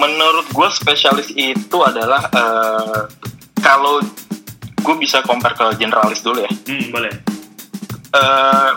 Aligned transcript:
menurut 0.00 0.48
gue 0.48 0.68
spesialis 0.72 1.28
itu 1.36 1.78
adalah 1.84 2.24
eh, 2.32 3.02
kalau 3.60 4.00
gue 4.80 4.94
bisa 4.96 5.20
compare 5.20 5.52
ke 5.52 5.76
generalis 5.76 6.24
dulu 6.24 6.40
ya. 6.40 6.50
Hmm, 6.50 6.88
boleh. 6.88 7.12
Eh, 8.10 8.70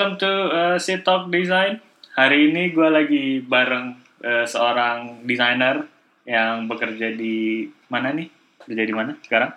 welcome 0.00 0.16
to 0.16 0.32
uh, 0.48 0.76
Sit 0.80 1.04
Talk 1.04 1.28
Design. 1.28 1.76
Hari 2.16 2.48
ini 2.48 2.72
gue 2.72 2.88
lagi 2.88 3.44
bareng 3.44 4.00
uh, 4.24 4.48
seorang 4.48 5.28
desainer 5.28 5.84
yang 6.24 6.64
bekerja 6.64 7.12
di 7.12 7.68
mana 7.92 8.08
nih? 8.16 8.32
Kerja 8.64 8.80
di 8.80 8.94
mana 8.96 9.12
sekarang? 9.20 9.52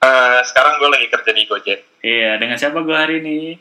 eh, 0.00 0.40
sekarang 0.48 0.80
gue 0.80 0.88
lagi 0.88 1.06
kerja 1.12 1.30
di 1.36 1.44
Gojek. 1.44 2.00
Iya, 2.00 2.40
dengan 2.40 2.56
siapa 2.56 2.80
gue 2.80 2.96
hari 2.96 3.20
ini? 3.20 3.60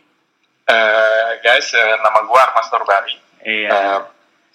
Eh, 0.63 1.29
guys, 1.43 1.75
eh, 1.75 1.95
nama 1.99 2.23
gue 2.23 2.39
Armas 2.39 2.71
Nurbari. 2.71 3.15
Iya, 3.43 3.67
Eh, 3.67 3.99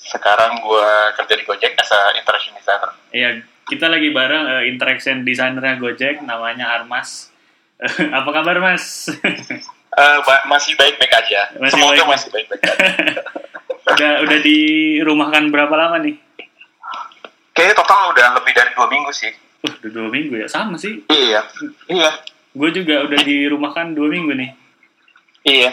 sekarang 0.01 0.57
gue 0.57 0.89
kerja 1.21 1.35
di 1.37 1.45
Gojek 1.45 1.77
as 1.77 1.93
a 1.93 2.17
interaction 2.17 2.57
designer. 2.57 2.97
iya. 3.13 3.29
Kita 3.69 3.93
lagi 3.93 4.09
bareng 4.09 4.45
uh, 4.57 4.65
interaction 4.65 5.21
designernya 5.21 5.77
Gojek, 5.77 6.25
namanya 6.25 6.81
Armas. 6.81 7.29
Apa 8.17 8.41
kabar 8.41 8.57
Mas? 8.57 9.13
Eh, 9.93 10.19
ba- 10.25 10.45
masih 10.47 10.73
baik-baik 10.73 11.13
aja. 11.13 11.53
Masih 11.57 11.77
Semoga 11.77 11.93
baik-baik. 11.93 12.09
masih 12.09 12.29
baik-baik 12.31 12.63
aja. 12.65 12.87
udah 13.93 14.13
udah 14.25 14.39
dirumahkan 14.41 15.43
berapa 15.49 15.75
lama 15.75 16.01
nih? 16.01 16.17
Kayaknya 17.53 17.77
total 17.77 18.01
udah 18.11 18.27
lebih 18.41 18.53
dari 18.53 18.71
dua 18.73 18.89
minggu 18.89 19.13
sih. 19.13 19.33
Uh, 19.61 19.69
udah 19.71 19.91
dua 19.93 20.09
minggu 20.09 20.35
ya, 20.35 20.49
sama 20.49 20.75
sih. 20.75 21.05
Iya, 21.07 21.45
iya, 21.87 22.11
Gue 22.51 22.69
juga 22.69 23.05
udah 23.05 23.21
dirumahkan 23.21 23.93
dua 23.93 24.09
minggu 24.09 24.33
nih. 24.33 24.51
iya. 25.45 25.71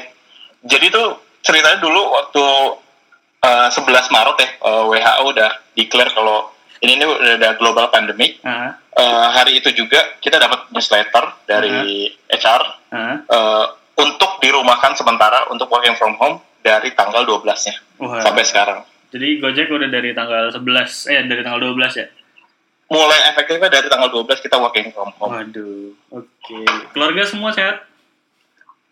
Jadi 0.60 0.92
tuh 0.92 1.16
ceritanya 1.40 1.80
dulu 1.80 2.12
waktu 2.12 2.44
eh, 3.40 3.68
11 3.72 3.80
Maret 4.12 4.38
ya, 4.38 4.50
eh, 4.60 4.84
WHO 4.86 5.24
udah 5.26 5.50
declare 5.72 6.12
kalau 6.12 6.52
ini 6.80 7.00
nih 7.00 7.08
udah 7.08 7.34
ada 7.40 7.50
global 7.56 7.88
pandemic. 7.88 8.44
Ah, 8.44 8.76
Eh, 8.90 9.28
hari 9.32 9.56
itu 9.56 9.72
juga 9.72 10.20
kita 10.20 10.36
dapat 10.36 10.68
newsletter 10.70 11.24
dari 11.48 12.04
HR 12.28 12.64
ah. 12.92 13.16
eh, 13.24 13.66
untuk 14.00 14.32
dirumahkan 14.40 14.96
sementara 14.96 15.52
untuk 15.52 15.68
working 15.68 15.96
from 16.00 16.16
home 16.16 16.40
dari 16.64 16.96
tanggal 16.96 17.28
12-nya 17.28 17.76
Wah. 18.00 18.24
sampai 18.24 18.44
sekarang. 18.48 18.80
Jadi 19.10 19.42
Gojek 19.42 19.68
udah 19.68 19.90
dari 19.90 20.14
tanggal 20.16 20.54
11, 20.54 21.12
eh 21.12 21.22
dari 21.26 21.42
tanggal 21.42 21.62
12 21.74 22.00
ya? 22.00 22.08
Mulai 22.90 23.20
efektifnya 23.34 23.70
dari 23.70 23.88
tanggal 23.90 24.10
12 24.10 24.46
kita 24.46 24.58
working 24.58 24.90
from 24.94 25.12
home. 25.18 25.34
Waduh, 25.34 25.94
oke. 26.14 26.60
Keluarga 26.94 27.24
semua 27.26 27.54
sehat? 27.54 27.86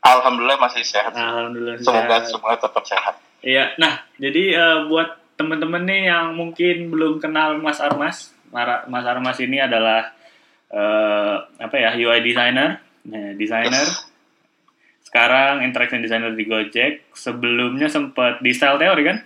Alhamdulillah 0.02 0.60
masih 0.62 0.86
sehat. 0.86 1.14
Alhamdulillah 1.14 1.82
Semoga 1.82 2.22
sehat. 2.22 2.30
semua 2.30 2.54
tetap 2.58 2.84
sehat. 2.86 3.16
Iya, 3.42 3.78
nah 3.78 4.06
jadi 4.18 4.44
eh, 4.58 4.78
buat 4.90 5.18
temen-temen 5.38 5.86
nih 5.86 6.02
yang 6.10 6.34
mungkin 6.34 6.90
belum 6.90 7.22
kenal 7.22 7.62
Mas 7.62 7.78
Armas, 7.78 8.34
Mas 8.90 9.06
Armas 9.06 9.38
ini 9.38 9.62
adalah 9.62 10.14
eh, 10.74 11.36
apa 11.62 11.76
ya 11.78 11.94
UI 11.94 12.26
designer, 12.26 12.82
nah, 13.06 13.34
designer. 13.38 13.86
Yes. 13.86 14.17
Sekarang 15.08 15.64
interaction 15.64 16.04
designer 16.04 16.36
di 16.36 16.44
Gojek. 16.44 17.08
Sebelumnya 17.16 17.88
sempat 17.88 18.44
di 18.44 18.52
Style 18.52 18.76
Theory 18.76 19.04
kan? 19.08 19.18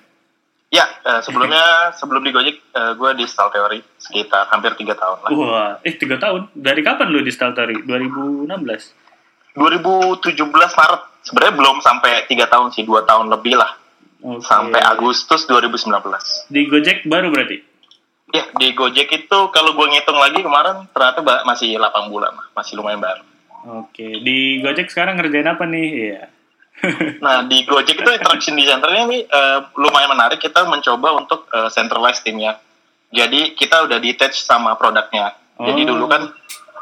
Ya, 0.70 0.86
eh, 1.04 1.20
sebelumnya 1.26 1.90
sebelum 2.00 2.22
di 2.22 2.30
Gojek, 2.30 2.56
eh, 2.62 2.94
gue 2.94 3.10
di 3.18 3.26
Style 3.26 3.50
Theory 3.50 3.82
sekitar 3.98 4.46
hampir 4.54 4.78
tiga 4.78 4.94
tahun 4.94 5.18
lah. 5.26 5.30
Wah, 5.34 5.72
eh 5.81 5.97
tiga 5.97 6.22
tahun. 6.22 6.53
Dari 6.53 6.86
kapan 6.86 7.09
lu 7.09 7.25
di 7.25 7.34
Style 7.34 7.58
Theory? 7.58 7.81
2016. 7.81 9.58
2017 9.58 10.31
Maret, 10.53 11.02
sebenarnya 11.28 11.53
belum 11.59 11.78
sampai 11.84 12.24
tiga 12.30 12.47
tahun 12.47 12.72
sih, 12.72 12.88
dua 12.88 13.03
tahun 13.03 13.28
lebih 13.28 13.59
lah, 13.59 13.75
Oke. 14.24 14.47
sampai 14.47 14.80
Agustus 14.80 15.44
2019. 15.44 16.47
Di 16.47 16.72
Gojek 16.72 17.03
baru 17.03 17.34
berarti? 17.34 17.59
Ya, 18.31 18.47
di 18.56 18.72
Gojek 18.72 19.12
itu 19.12 19.40
kalau 19.52 19.75
gue 19.75 19.88
ngitung 19.91 20.16
lagi 20.16 20.40
kemarin 20.40 20.88
ternyata 20.96 21.20
masih 21.44 21.75
8 21.75 22.08
bulan 22.08 22.31
masih 22.56 22.80
lumayan 22.80 23.03
baru. 23.03 23.28
Oke, 23.61 24.22
di 24.22 24.57
Gojek 24.59 24.89
sekarang 24.89 25.22
ngerjain 25.22 25.49
apa 25.49 25.63
nih? 25.66 25.88
Iya. 25.89 26.23
Nah, 27.22 27.45
di 27.45 27.61
Gojek 27.61 28.01
itu 28.01 28.09
interaction 28.09 28.57
designer-nya 28.57 29.05
nih 29.05 29.22
eh, 29.29 29.59
lumayan 29.77 30.09
menarik. 30.09 30.41
Kita 30.41 30.66
mencoba 30.66 31.13
untuk 31.13 31.45
eh, 31.53 31.69
centralize 31.69 32.25
timnya. 32.25 32.57
Jadi 33.13 33.53
kita 33.53 33.85
udah 33.85 34.01
detach 34.01 34.33
sama 34.33 34.73
produknya. 34.73 35.35
Jadi 35.61 35.85
Oh. 35.85 35.94
dulu 35.94 36.09
kan 36.09 36.33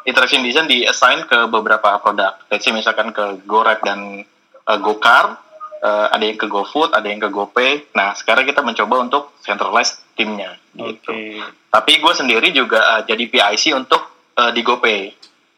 interaction 0.08 0.40
design 0.40 0.72
di-assign 0.72 1.28
ke 1.28 1.52
beberapa 1.52 2.00
produk. 2.00 2.40
Let's 2.48 2.64
say 2.64 2.72
misalkan 2.72 3.12
ke 3.12 3.44
GoRap 3.44 3.84
dan 3.84 4.24
eh, 4.64 4.80
GoCar, 4.80 5.36
eh, 5.84 6.08
ada 6.16 6.24
yang 6.24 6.40
ke 6.40 6.48
GoFood, 6.48 6.96
ada 6.96 7.04
yang 7.04 7.20
ke 7.20 7.28
GoPay. 7.28 7.92
Nah, 7.92 8.16
sekarang 8.16 8.48
kita 8.48 8.64
mencoba 8.64 9.04
untuk 9.04 9.36
centralize 9.44 10.00
timnya. 10.16 10.56
Gitu. 10.72 11.44
Tapi 11.68 11.92
gue 12.00 12.14
sendiri 12.16 12.56
juga 12.56 12.80
eh, 12.98 13.02
jadi 13.04 13.24
PIC 13.28 13.76
untuk 13.76 14.00
eh, 14.40 14.52
di 14.56 14.64
GoPay. 14.64 15.00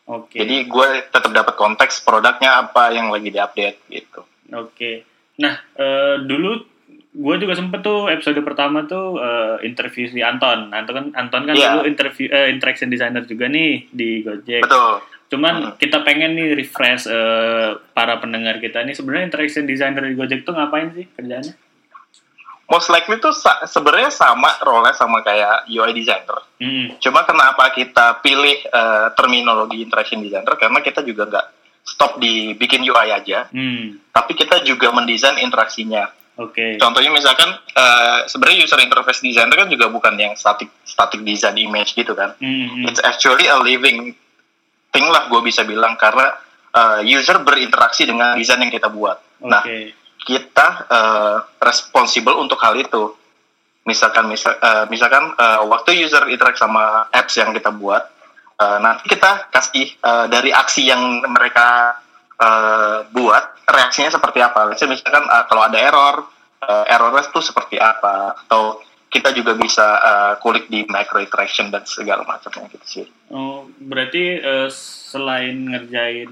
Oke. 0.03 0.38
Jadi 0.38 0.66
gue 0.66 0.88
tetap 1.06 1.29
dapat 1.29 1.53
konteks 1.53 2.01
produknya 2.01 2.63
apa 2.63 2.89
yang 2.89 3.07
lagi 3.07 3.29
diupdate 3.29 3.79
gitu. 3.88 4.22
Oke. 4.51 5.06
Nah, 5.38 5.56
eh, 5.73 6.16
dulu 6.19 6.67
gue 7.12 7.35
juga 7.38 7.53
sempet 7.53 7.79
tuh 7.81 8.07
episode 8.07 8.39
pertama 8.39 8.84
tuh 8.84 9.17
eh, 9.17 9.63
interview 9.63 10.07
si 10.07 10.19
Anton. 10.19 10.69
Anton 10.69 10.94
kan 10.94 11.06
Anton 11.13 11.44
kan 11.45 11.53
Iya. 11.53 11.75
dulu 11.75 11.81
interview 11.85 12.28
eh, 12.28 12.50
interaction 12.50 12.88
designer 12.88 13.23
juga 13.23 13.45
nih 13.45 13.88
di 13.88 14.22
Gojek. 14.22 14.63
Betul. 14.63 15.03
Cuman 15.28 15.53
Hmm. 15.56 15.73
kita 15.78 16.03
pengen 16.03 16.35
nih 16.35 16.53
refresh 16.53 17.07
eh, 17.07 17.72
para 17.91 18.18
pendengar 18.18 18.59
kita 18.59 18.83
nih 18.83 18.91
sebenarnya 18.91 19.28
interaction 19.28 19.63
designer 19.63 20.03
di 20.03 20.16
Gojek 20.16 20.44
tuh 20.44 20.51
ngapain 20.51 20.91
sih 20.91 21.07
kerjaannya? 21.09 21.56
Most 22.71 22.87
likely 22.87 23.19
tuh 23.19 23.35
sa- 23.35 23.59
sebenarnya 23.61 24.07
sama 24.07 24.55
role 24.61 24.87
sama 24.95 25.19
kayak 25.19 25.67
UI 25.67 25.91
designer. 25.91 26.39
Hmm. 26.55 26.95
Cuma 26.97 27.21
kenapa 27.21 27.67
kita 27.69 28.23
pilih 28.23 28.63
eh, 28.63 29.07
terminologi 29.11 29.83
interaction 29.83 30.23
designer 30.23 30.55
karena 30.55 30.79
kita 30.79 31.03
juga 31.03 31.27
nggak 31.27 31.45
stop 31.83 32.15
di 32.15 32.55
bikin 32.55 32.79
UI 32.81 33.11
aja, 33.11 33.51
Hmm. 33.51 33.99
tapi 34.09 34.31
kita 34.33 34.63
juga 34.63 34.87
mendesain 34.89 35.35
interaksinya. 35.35 36.07
Oke. 36.39 36.79
Contohnya 36.79 37.11
misalkan 37.11 37.51
eh, 37.51 38.19
sebenarnya 38.25 38.63
user 38.63 38.79
interface 38.79 39.19
designer 39.19 39.57
kan 39.57 39.67
juga 39.67 39.91
bukan 39.91 40.15
yang 40.15 40.33
static 40.33 40.71
static 40.81 41.19
design 41.21 41.59
image 41.59 41.91
gitu 41.91 42.15
kan. 42.15 42.39
Hmm, 42.39 42.67
hmm. 42.71 42.88
It's 42.88 43.03
actually 43.03 43.45
a 43.45 43.59
living 43.59 44.15
thing 44.89 45.07
lah 45.07 45.27
gue 45.27 45.41
bisa 45.43 45.67
bilang 45.67 45.99
karena 45.99 46.31
eh, 46.71 46.99
user 47.03 47.43
berinteraksi 47.43 48.07
dengan 48.07 48.39
desain 48.39 48.57
yang 48.57 48.71
kita 48.71 48.88
buat. 48.88 49.19
Nah, 49.43 49.59
Oke. 49.59 49.91
Kita 50.21 50.67
eh, 50.87 51.37
responsible 51.61 52.37
untuk 52.37 52.61
hal 52.61 52.77
itu. 52.77 53.17
Misalkan 53.81 54.29
misal, 54.29 54.53
eh, 54.61 54.85
misalkan 54.93 55.33
eh, 55.33 55.61
waktu 55.65 56.05
user 56.05 56.29
interact 56.29 56.61
sama 56.61 57.09
apps 57.09 57.33
yang 57.41 57.49
kita 57.51 57.73
buat, 57.73 58.05
eh, 58.61 58.77
nanti 58.77 59.09
kita 59.09 59.49
kasih 59.49 59.97
eh, 59.97 60.25
dari 60.29 60.53
aksi 60.53 60.85
yang 60.85 61.25
mereka 61.25 61.97
eh, 62.37 63.09
buat 63.09 63.65
reaksinya 63.65 64.13
seperti 64.13 64.39
apa. 64.45 64.69
Misalkan 64.69 65.25
eh, 65.25 65.43
kalau 65.49 65.65
ada 65.65 65.77
error, 65.81 66.29
eh, 66.61 66.93
errornya 66.93 67.25
itu 67.25 67.41
seperti 67.41 67.81
apa 67.81 68.38
atau 68.45 68.85
kita 69.11 69.33
juga 69.33 69.57
bisa 69.57 69.88
eh, 69.99 70.33
kulik 70.39 70.69
di 70.69 70.85
micro 70.85 71.17
interaction 71.17 71.73
dan 71.73 71.83
segala 71.89 72.21
macamnya 72.23 72.69
gitu 72.69 72.85
sih. 72.85 73.05
Oh, 73.33 73.65
berarti 73.81 74.39
eh, 74.39 74.69
selain 74.71 75.57
ngerjain 75.73 76.31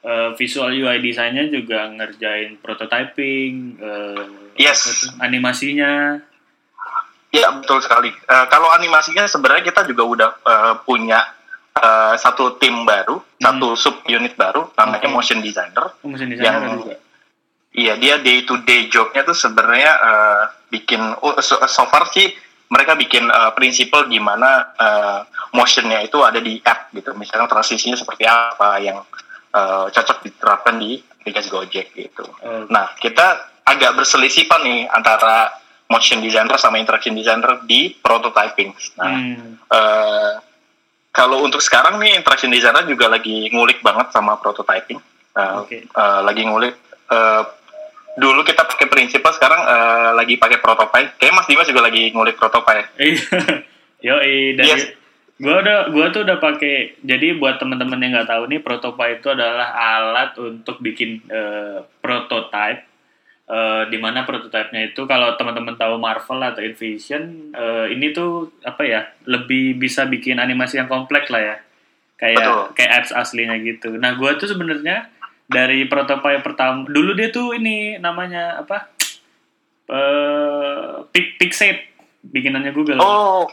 eh, 0.00 0.30
visual 0.34 0.70
UI 0.70 0.98
desainnya 0.98 1.46
juga 1.46 1.88
ngerjain 1.88 2.56
prototyping, 2.58 3.52
eh, 3.76 4.24
Yes. 4.56 5.08
animasinya. 5.18 6.20
Iya 7.30 7.48
betul 7.62 7.78
sekali. 7.78 8.10
Eh, 8.10 8.46
kalau 8.50 8.74
animasinya 8.74 9.22
sebenarnya 9.24 9.62
kita 9.62 9.86
juga 9.86 10.02
udah 10.02 10.28
eh, 10.42 10.74
punya 10.82 11.20
eh, 11.72 12.14
satu 12.18 12.58
tim 12.58 12.82
baru, 12.82 13.22
satu 13.38 13.68
sub 13.78 13.96
unit 14.04 14.34
baru, 14.34 14.66
namanya 14.74 15.06
Oke. 15.06 15.14
motion 15.14 15.38
designer. 15.38 15.94
Oh, 16.02 16.10
mesin 16.10 16.28
desainer 16.28 16.58
Yang- 16.66 16.76
juga. 16.82 16.96
Iya 17.70 17.94
dia 18.02 18.18
day 18.18 18.42
to 18.42 18.58
day 18.66 18.90
jobnya 18.90 19.22
tuh 19.22 19.38
sebenarnya 19.38 19.92
eh, 19.94 20.42
bikin 20.74 20.98
oh, 21.22 21.38
so, 21.38 21.54
so 21.70 21.86
far 21.86 22.10
sih 22.10 22.26
mereka 22.66 22.98
bikin 22.98 23.30
eh, 23.30 23.50
prinsipal 23.54 24.10
gimana 24.10 24.74
eh, 24.74 25.20
motionnya 25.54 26.02
itu 26.02 26.18
ada 26.18 26.42
di 26.42 26.58
app 26.66 26.90
gitu. 26.90 27.14
Misalnya 27.14 27.46
transisinya 27.46 27.94
seperti 27.94 28.26
apa 28.26 28.82
yang 28.82 28.98
eh, 29.54 29.86
cocok 29.90 30.18
diterapkan 30.26 30.78
di 30.78 30.98
aplikasi 31.00 31.48
Gojek 31.50 31.86
gitu. 31.94 32.24
Oh, 32.42 32.64
Nah, 32.70 32.96
kita 32.96 33.52
agak 33.66 33.98
berselisipan 33.98 34.60
nih 34.64 34.80
antara 34.90 35.52
motion 35.90 36.22
designer 36.22 36.56
sama 36.56 36.78
interaction 36.78 37.14
designer 37.14 37.60
di 37.66 37.92
prototyping. 37.98 38.70
Nah, 38.96 39.10
hmm, 39.10 39.48
eh, 39.68 40.32
kalau 41.10 41.42
untuk 41.42 41.58
sekarang 41.60 41.98
nih 41.98 42.18
interaction 42.18 42.50
designer 42.50 42.86
juga 42.86 43.10
lagi 43.10 43.50
ngulik 43.50 43.82
banget 43.82 44.14
sama 44.14 44.38
prototyping. 44.38 44.98
Nah, 45.36 45.62
Oke. 45.66 45.84
eh, 45.86 46.20
lagi 46.22 46.42
ngulik. 46.46 46.74
eh, 47.10 47.42
prinsipnya 49.00 49.32
sekarang 49.32 49.60
uh, 49.64 50.10
lagi 50.12 50.36
pakai 50.36 50.60
prototype. 50.60 51.16
Kayak 51.16 51.34
Mas 51.40 51.48
Dimas 51.48 51.64
juga 51.64 51.88
lagi 51.88 52.12
ngulik 52.12 52.36
prototype. 52.36 52.92
Iya. 53.00 53.16
Yo, 54.06 54.16
dari 54.20 54.68
Yes. 54.68 54.82
Gua 55.40 55.64
udah 55.64 55.78
gua 55.88 56.06
tuh 56.12 56.22
udah 56.28 56.36
pakai. 56.36 57.00
Jadi 57.00 57.40
buat 57.40 57.56
teman-teman 57.56 57.96
yang 57.96 58.12
nggak 58.20 58.28
tahu 58.28 58.44
nih, 58.52 58.60
prototype 58.60 59.24
itu 59.24 59.28
adalah 59.32 59.72
alat 59.72 60.36
untuk 60.36 60.78
bikin 60.84 61.24
eh, 61.32 61.80
prototype. 62.04 62.84
Eh, 63.50 63.82
di 63.90 63.98
mana 63.98 64.22
prototipenya 64.22 64.94
itu 64.94 65.02
kalau 65.10 65.34
teman-teman 65.34 65.74
tahu 65.74 65.98
Marvel 65.98 66.38
atau 66.38 66.62
Invision, 66.62 67.50
eh, 67.50 67.90
ini 67.90 68.14
tuh 68.14 68.54
apa 68.62 68.86
ya? 68.86 69.10
Lebih 69.26 69.74
bisa 69.74 70.06
bikin 70.06 70.38
animasi 70.38 70.78
yang 70.78 70.86
kompleks 70.86 71.32
lah 71.34 71.42
ya. 71.42 71.56
Kayak 72.14 72.46
Betul. 72.46 72.64
kayak 72.78 72.92
apps 73.00 73.10
aslinya 73.10 73.56
gitu. 73.64 73.96
Nah, 73.98 74.14
gua 74.14 74.38
tuh 74.38 74.46
sebenarnya 74.46 75.10
dari 75.50 75.88
prototype 75.90 76.46
pertama 76.46 76.86
dulu 76.86 77.16
dia 77.18 77.34
tuh 77.34 77.58
ini 77.58 77.98
namanya 77.98 78.62
apa? 78.62 78.86
Pic- 81.10 81.34
Pixate 81.34 81.90
bikinannya 82.22 82.70
Google. 82.70 83.02
Oh, 83.02 83.50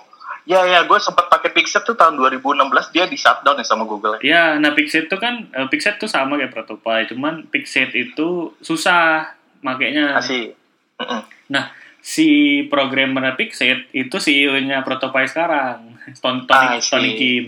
ya 0.48 0.64
ya, 0.64 0.80
gue 0.88 1.00
sempat 1.04 1.28
pakai 1.28 1.52
Pixel 1.52 1.84
tuh 1.84 2.00
tahun 2.00 2.16
2016 2.16 2.96
dia 2.96 3.06
di 3.06 3.20
shutdown 3.20 3.60
ya 3.60 3.66
sama 3.68 3.84
Google. 3.84 4.16
Ya, 4.24 4.56
nah 4.56 4.72
Pixate 4.72 5.12
itu 5.12 5.18
kan 5.20 5.52
eh, 5.52 5.68
Pixate 5.68 6.00
tuh 6.00 6.08
sama 6.08 6.40
kayak 6.40 6.56
prototype, 6.56 7.12
cuman 7.12 7.52
Pixate 7.52 7.92
itu 7.92 8.56
susah 8.64 9.36
makanya. 9.60 10.16
Masih. 10.16 10.56
Mm-mm. 10.98 11.22
Nah, 11.52 11.76
si 12.00 12.64
programmer 12.72 13.36
Pixate 13.36 13.92
itu 13.92 14.16
CEO-nya 14.16 14.88
prototype 14.88 15.28
sekarang, 15.28 16.00
Tony, 16.24 16.48
Tony. 16.48 16.80
Tony 16.80 17.12
Kim. 17.20 17.46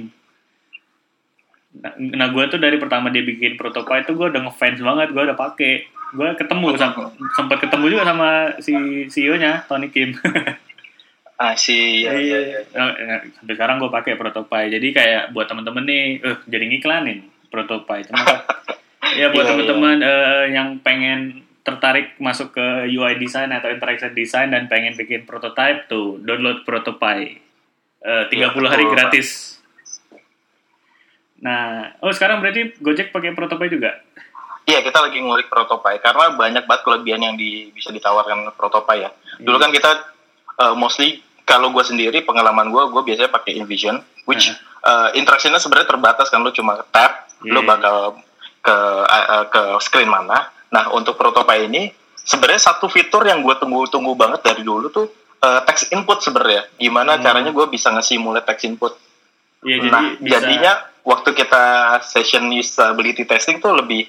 Nah, 1.79 1.95
nah 1.95 2.27
gue 2.35 2.43
tuh 2.51 2.59
dari 2.59 2.75
pertama 2.75 3.07
dia 3.07 3.23
bikin 3.23 3.55
prototype 3.55 4.03
itu 4.03 4.13
gue 4.19 4.27
udah 4.27 4.41
ngefans 4.43 4.83
banget, 4.83 5.07
gue 5.15 5.23
udah 5.23 5.39
pakai. 5.39 5.87
Gue 6.09 6.25
ketemu, 6.35 6.73
sempat 7.37 7.61
ketemu 7.63 7.85
juga 7.95 8.03
sama 8.03 8.59
si 8.59 8.73
CEO-nya, 9.07 9.63
Tony 9.71 9.87
Kim. 9.87 10.11
Ah, 11.39 11.55
sih, 11.55 12.03
ya, 12.03 12.11
ya, 12.19 12.39
ya. 12.43 12.59
Eh, 12.67 12.93
eh, 12.99 13.19
sampai 13.39 13.55
sekarang 13.55 13.79
gue 13.79 13.87
pakai 13.87 14.19
prototype 14.19 14.75
jadi 14.75 14.87
kayak 14.91 15.23
buat 15.31 15.47
temen-temen 15.47 15.87
nih 15.87 16.05
eh 16.19 16.37
jadi 16.51 16.67
ngiklanin 16.67 17.31
prototype 17.47 18.11
Cuma, 18.11 18.43
ya 19.19 19.31
buat 19.31 19.47
Iya, 19.47 19.51
temen-temen 19.55 19.97
eh, 20.03 20.45
yang 20.51 20.83
pengen 20.83 21.47
tertarik 21.63 22.19
masuk 22.19 22.51
ke 22.59 22.91
UI 22.91 23.15
design 23.15 23.55
atau 23.55 23.71
interaction 23.71 24.11
design 24.11 24.51
dan 24.51 24.67
pengen 24.67 24.99
bikin 24.99 25.23
prototype 25.23 25.87
tuh 25.87 26.19
download 26.27 26.67
prototype 26.67 27.39
Eh, 27.99 28.23
30 28.31 28.35
Iya, 28.35 28.47
hari 28.51 28.83
betul, 28.83 28.91
Pak. 28.91 28.91
gratis. 28.95 29.27
Nah 31.39 31.95
oh 32.03 32.11
sekarang 32.11 32.43
berarti 32.43 32.75
Gojek 32.83 33.15
pakai 33.15 33.31
prototype 33.31 33.71
juga? 33.71 33.91
Iya, 34.67 34.83
kita 34.83 34.99
lagi 35.01 35.23
ngulik 35.23 35.47
prototype 35.47 36.03
karena 36.03 36.35
banyak 36.35 36.63
banget 36.67 36.83
kelebihan 36.83 37.21
yang 37.23 37.35
di, 37.39 37.71
bisa 37.71 37.89
ditawarkan 37.95 38.51
prototype 38.59 39.07
ya. 39.07 39.09
Dulu 39.39 39.55
kan 39.55 39.71
kita 39.71 39.91
uh, 40.59 40.75
mostly 40.75 41.23
kalau 41.49 41.73
gue 41.73 41.81
sendiri 41.81 42.21
pengalaman 42.21 42.69
gue, 42.69 42.83
gue 42.93 43.01
biasanya 43.01 43.33
pakai 43.33 43.57
InVision, 43.57 43.97
which 44.29 44.53
uh, 44.85 45.09
interaksinya 45.17 45.57
sebenarnya 45.57 45.89
terbatas 45.89 46.29
kan 46.29 46.45
lo 46.45 46.53
cuma 46.53 46.77
tap, 46.93 47.25
Iya. 47.41 47.55
lo 47.57 47.65
bakal 47.65 47.97
ke 48.61 48.75
uh, 48.75 49.25
uh, 49.33 49.45
ke 49.49 49.61
screen 49.81 50.11
mana. 50.11 50.45
Nah 50.69 50.93
untuk 50.93 51.17
prototype 51.17 51.65
ini 51.65 51.89
sebenarnya 52.21 52.69
satu 52.69 52.85
fitur 52.85 53.25
yang 53.25 53.41
gue 53.41 53.55
tunggu-tunggu 53.57 54.13
banget 54.13 54.45
dari 54.45 54.61
dulu 54.61 54.91
tuh 54.93 55.09
uh, 55.41 55.65
text 55.65 55.89
input 55.89 56.21
sebenarnya. 56.21 56.69
Gimana 56.77 57.17
Hmm. 57.17 57.23
caranya 57.25 57.49
gue 57.49 57.65
bisa 57.65 57.89
nge-simulate 57.89 58.45
text 58.45 58.69
input. 58.69 58.93
Iya 59.65 59.75
jadi 59.81 59.89
nah, 59.89 60.03
bisa 60.19 60.29
jadinya 60.37 60.71
waktu 61.01 61.29
kita 61.33 61.63
session 62.05 62.51
usability 62.53 63.23
testing 63.25 63.57
tuh 63.59 63.75
lebih 63.75 64.07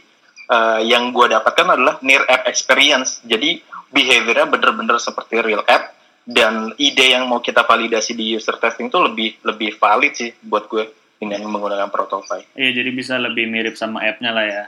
eh, 0.51 0.81
yang 0.87 1.15
gue 1.15 1.27
dapatkan 1.31 1.75
adalah 1.75 1.99
near 2.03 2.23
app 2.27 2.47
experience. 2.51 3.23
Jadi 3.23 3.63
behaviornya 3.91 4.47
bener-bener 4.47 4.99
seperti 4.99 5.39
real 5.43 5.63
app 5.67 5.91
dan 6.31 6.71
ide 6.79 7.11
yang 7.11 7.27
mau 7.27 7.43
kita 7.43 7.67
validasi 7.67 8.15
di 8.15 8.39
user 8.39 8.55
testing 8.57 8.87
tuh 8.87 9.11
lebih 9.11 9.43
lebih 9.43 9.75
valid 9.75 10.15
sih 10.15 10.31
buat 10.39 10.71
gue 10.71 10.87
dengan 11.19 11.45
menggunakan 11.51 11.91
prototype. 11.91 12.49
iya 12.55 12.71
jadi 12.73 12.91
bisa 12.95 13.19
lebih 13.19 13.51
mirip 13.51 13.75
sama 13.75 14.01
app-nya 14.01 14.31
lah 14.33 14.47
ya 14.47 14.65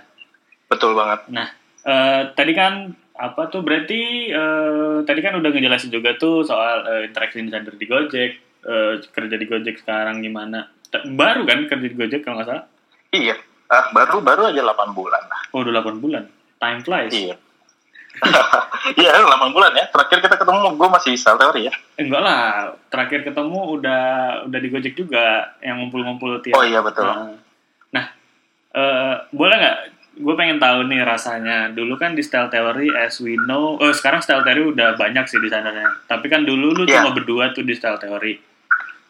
Betul 0.72 0.96
banget. 0.96 1.28
Nah, 1.28 1.52
eh, 1.84 2.22
tadi 2.32 2.52
kan 2.56 2.96
apa 3.12 3.52
tuh 3.52 3.60
berarti 3.60 4.32
eh, 4.32 4.96
tadi 5.04 5.20
kan 5.20 5.36
udah 5.36 5.52
ngejelasin 5.52 5.92
juga 5.92 6.16
tuh 6.16 6.48
soal 6.48 6.88
eh, 6.88 7.02
interaction 7.12 7.44
designer 7.44 7.76
di 7.76 7.84
Gojek, 7.84 8.30
eh, 8.64 8.92
kerja 9.04 9.36
di 9.36 9.44
Gojek 9.44 9.84
sekarang 9.84 10.24
gimana? 10.24 10.72
T- 10.88 11.04
Baru 11.12 11.44
kan 11.44 11.68
kerja 11.68 11.84
di 11.84 11.92
Gojek 11.92 12.24
kalau 12.24 12.40
nggak 12.40 12.48
salah? 12.48 12.64
Iya. 13.12 13.36
Ah, 13.68 13.92
baru 13.92 14.24
baru 14.24 14.48
aja 14.48 14.64
8 14.64 14.96
bulan 14.96 15.22
lah. 15.28 15.40
Oh, 15.52 15.60
udah 15.60 15.84
8 15.84 16.00
bulan. 16.00 16.24
Time 16.56 16.80
flies. 16.80 17.12
Iya. 17.12 17.36
Iya, 18.98 19.14
8 19.14 19.54
bulan 19.54 19.72
ya. 19.78 19.86
Terakhir 19.94 20.18
kita 20.26 20.36
ketemu 20.36 20.74
gue 20.74 20.88
masih 20.90 21.14
sel 21.14 21.38
teori 21.38 21.70
ya. 21.70 21.74
Enggak 21.96 22.22
lah, 22.22 22.74
terakhir 22.90 23.22
ketemu 23.22 23.78
udah 23.78 24.02
udah 24.50 24.58
di 24.58 24.68
Gojek 24.68 24.94
juga 24.98 25.54
yang 25.62 25.78
ngumpul-ngumpul 25.78 26.42
tiap. 26.42 26.58
Oh 26.58 26.66
iya 26.66 26.82
betul. 26.82 27.06
Nah, 27.06 27.38
nah, 27.94 28.06
eh, 28.74 29.14
boleh 29.30 29.56
nggak? 29.56 29.78
Gue 30.18 30.34
pengen 30.36 30.58
tahu 30.60 30.90
nih 30.90 31.06
rasanya. 31.06 31.70
Dulu 31.72 31.94
kan 31.96 32.12
di 32.12 32.20
Style 32.26 32.50
Theory, 32.50 32.90
as 32.92 33.16
we 33.22 33.38
know, 33.48 33.78
oh 33.78 33.92
sekarang 33.94 34.20
Style 34.20 34.42
Theory 34.44 34.74
udah 34.74 34.98
banyak 34.98 35.24
sih 35.30 35.38
desainernya. 35.40 36.04
Tapi 36.04 36.26
kan 36.28 36.42
dulu 36.44 36.74
lu 36.74 36.84
Iya. 36.84 37.06
cuma 37.06 37.14
berdua 37.16 37.54
tuh 37.54 37.64
di 37.64 37.72
Style 37.72 38.02
Theory. 38.02 38.36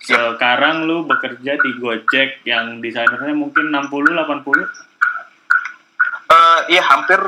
Sekarang 0.02 0.84
lu 0.84 1.06
bekerja 1.08 1.58
di 1.58 1.70
Gojek 1.80 2.44
yang 2.44 2.78
desainernya 2.78 3.34
mungkin 3.34 3.72
60 3.72 4.14
80. 4.14 4.68
Eh, 6.32 6.60
iya 6.70 6.82
hampir 6.86 7.18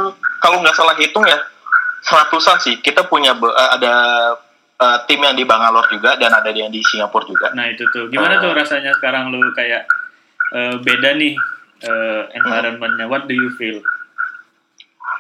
kalau 0.41 0.61
nggak 0.61 0.77
salah 0.77 0.97
hitung 0.97 1.25
ya 1.25 1.37
seratusan 2.05 2.61
sih. 2.61 2.75
Kita 2.79 3.09
punya 3.09 3.33
eh, 3.33 3.71
ada 3.73 3.95
eh, 4.77 4.99
tim 5.09 5.19
yang 5.19 5.33
di 5.33 5.43
Bangalore 5.43 5.89
juga 5.89 6.15
dan 6.15 6.31
ada 6.31 6.49
yang 6.49 6.69
di 6.69 6.85
Singapura 6.85 7.25
juga. 7.25 7.49
Nah, 7.53 7.67
itu 7.67 7.89
tuh. 7.89 8.07
Gimana 8.09 8.37
Eh. 8.37 8.41
tuh 8.41 8.53
rasanya 8.53 8.93
sekarang 8.95 9.33
lu 9.33 9.41
kayak 9.53 9.89
eh, 10.53 10.75
beda 10.79 11.17
nih 11.17 11.35
eh, 11.83 12.23
environment-nya? 12.37 13.09
What 13.09 13.25
do 13.25 13.33
you 13.33 13.51
feel? 13.57 13.81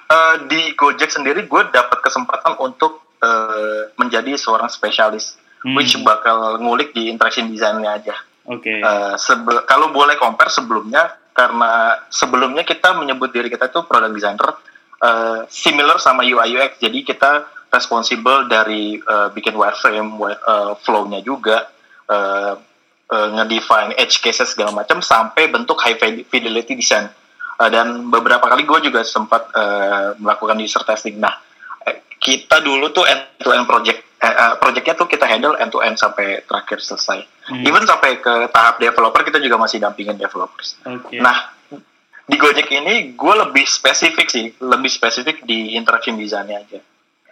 Eh, 0.04 0.36
di 0.46 0.72
Gojek 0.74 1.08
sendiri 1.08 1.44
gue 1.44 1.62
dapat 1.70 1.98
kesempatan 1.98 2.60
untuk 2.60 3.00
eh, 3.18 3.88
menjadi 3.96 4.36
seorang 4.36 4.68
spesialis, 4.68 5.40
Hmm. 5.64 5.80
which 5.80 5.96
bakal 6.04 6.60
ngulik 6.60 6.92
di 6.92 7.08
interaction 7.08 7.48
design-nya 7.48 7.96
aja. 7.96 8.12
Oke. 8.44 8.84
Eh, 8.84 9.14
sebe- 9.16 9.64
kalau 9.64 9.88
boleh 9.88 10.20
compare 10.20 10.52
sebelumnya, 10.52 11.00
karena 11.32 12.04
sebelumnya 12.06 12.60
kita 12.60 12.92
menyebut 12.92 13.32
diri 13.32 13.48
kita 13.48 13.72
itu 13.72 13.80
product 13.82 14.12
designer, 14.12 14.60
eh, 15.04 15.40
similar 15.46 16.00
sama 16.00 16.24
UI 16.24 16.56
UX. 16.56 16.80
Jadi 16.80 17.04
kita 17.04 17.44
responsible 17.68 18.48
dari 18.48 18.96
eh, 18.96 19.28
bikin 19.30 19.52
wireframe, 19.52 20.16
wi- 20.16 20.40
eh, 20.40 20.72
flow-nya 20.80 21.20
juga, 21.20 21.68
eh, 22.08 22.54
eh, 23.06 23.28
ngedefine 23.36 23.92
edge 23.94 24.18
cases 24.18 24.56
segala 24.56 24.72
macam 24.72 24.98
sampai 24.98 25.52
bentuk 25.52 25.76
high 25.78 26.00
fide- 26.00 26.24
fidelity 26.24 26.74
design. 26.74 27.06
Eh, 27.54 27.70
dan 27.70 28.08
beberapa 28.08 28.48
kali 28.48 28.64
gue 28.64 28.90
juga 28.90 29.04
sempat 29.04 29.52
eh, 29.52 30.16
melakukan 30.18 30.56
user 30.58 30.82
testing. 30.82 31.20
Nah, 31.20 31.36
kita 32.16 32.64
dulu 32.64 32.88
tuh 32.88 33.04
end 33.04 33.36
to 33.36 33.52
end 33.52 33.68
project, 33.68 34.00
eh, 34.16 34.56
projectnya 34.56 34.96
tuh 34.96 35.04
kita 35.04 35.28
handle 35.28 35.54
end 35.60 35.68
to 35.68 35.84
end 35.84 35.94
sampai 35.94 36.40
terakhir 36.42 36.80
selesai. 36.80 37.20
Hmm. 37.44 37.60
Even 37.60 37.84
sampai 37.84 38.16
ke 38.18 38.48
tahap 38.48 38.80
developer 38.80 39.20
kita 39.20 39.36
juga 39.36 39.60
masih 39.60 39.76
dampingin 39.76 40.16
developers. 40.16 40.80
Oke. 40.88 41.20
Nah, 41.20 41.52
di 42.24 42.36
Gojek 42.40 42.68
ini 42.72 43.12
gue 43.12 43.34
lebih 43.36 43.68
spesifik 43.68 44.26
sih, 44.32 44.48
lebih 44.64 44.88
spesifik 44.88 45.44
di 45.44 45.76
interaction 45.76 46.16
design-nya 46.16 46.64
aja. 46.64 46.80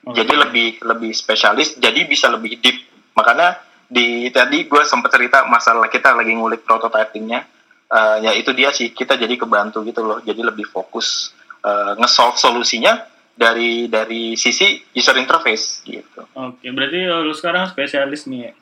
Oke. 0.05 0.21
Jadi 0.21 0.35
lebih 0.37 0.69
lebih 0.85 1.13
spesialis, 1.17 1.81
jadi 1.81 2.05
bisa 2.05 2.29
lebih 2.29 2.61
deep. 2.61 2.77
Makanya 3.17 3.57
di 3.89 4.29
tadi 4.29 4.69
gue 4.69 4.83
sempat 4.85 5.13
cerita 5.17 5.49
masalah 5.49 5.89
kita 5.89 6.13
lagi 6.13 6.37
ngulik 6.37 6.69
prototypingnya, 6.69 7.41
eh, 7.89 8.17
ya 8.21 8.33
itu 8.37 8.53
dia 8.53 8.69
sih 8.69 8.93
kita 8.93 9.17
jadi 9.17 9.33
kebantu 9.41 9.81
gitu 9.89 10.05
loh. 10.05 10.21
Jadi 10.21 10.45
lebih 10.45 10.69
fokus 10.69 11.33
eh, 11.65 11.93
nge-solve 11.97 12.37
solusinya 12.37 13.09
dari 13.33 13.89
dari 13.89 14.37
sisi 14.37 14.77
user 14.93 15.17
interface 15.17 15.81
gitu. 15.89 16.21
Oke, 16.37 16.69
berarti 16.69 17.09
oh, 17.09 17.25
lu 17.25 17.33
sekarang 17.33 17.65
spesialis 17.73 18.29
nih 18.29 18.41
ya? 18.45 18.53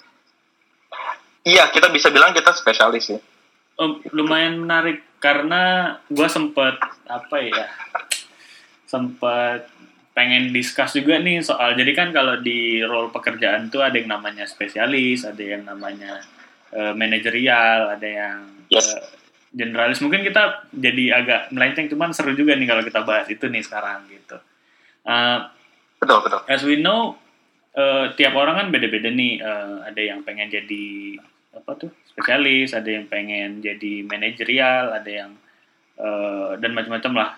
Iya, 1.41 1.65
kita 1.75 1.91
bisa 1.91 2.13
bilang 2.15 2.31
kita 2.31 2.55
spesialis 2.55 3.11
sih. 3.11 3.21
Oh, 3.81 3.99
lumayan 4.13 4.61
menarik 4.61 5.10
karena 5.21 5.63
gue 6.09 6.27
sempet 6.27 6.75
apa 7.07 7.37
ya 7.39 7.69
sempet 8.85 9.69
pengen 10.11 10.51
discuss 10.51 10.93
juga 10.93 11.17
nih 11.17 11.41
soal 11.41 11.73
jadi 11.75 11.93
kan 11.95 12.09
kalau 12.11 12.37
di 12.37 12.83
role 12.83 13.09
pekerjaan 13.09 13.69
tuh 13.69 13.81
ada 13.81 13.95
yang 13.95 14.11
namanya 14.11 14.43
spesialis 14.45 15.23
ada 15.23 15.39
yang 15.39 15.63
namanya 15.63 16.19
eh, 16.71 16.93
manajerial 16.93 17.95
ada 17.95 18.09
yang 18.09 18.39
Yes. 18.71 18.87
eh, 18.89 19.03
generalis 19.51 19.99
mungkin 19.99 20.23
kita 20.23 20.71
jadi 20.71 21.05
agak 21.17 21.41
melenceng 21.51 21.91
cuman 21.91 22.15
seru 22.15 22.33
juga 22.33 22.55
nih 22.55 22.67
kalau 22.67 22.83
kita 22.83 23.03
bahas 23.03 23.27
itu 23.27 23.47
nih 23.47 23.63
sekarang 23.63 24.07
gitu 24.09 24.39
Eh, 25.01 25.39
Betul, 25.97 26.21
betul. 26.23 26.41
as 26.47 26.63
we 26.63 26.77
know 26.77 27.17
eh, 27.73 28.15
tiap 28.15 28.33
orang 28.33 28.57
kan 28.57 28.67
beda-beda 28.69 29.09
nih 29.09 29.39
Eh, 29.39 29.77
ada 29.85 30.01
yang 30.01 30.23
pengen 30.23 30.49
jadi 30.49 31.19
apa 31.51 31.71
tuh 31.75 31.91
spesialis 32.07 32.73
ada 32.77 32.87
yang 32.87 33.11
pengen 33.11 33.59
jadi 33.59 34.07
manajerial 34.07 34.95
ada 34.95 35.11
yang 35.11 35.31
eh, 35.99 36.51
dan 36.63 36.71
macam-macam 36.73 37.13
lah 37.15 37.31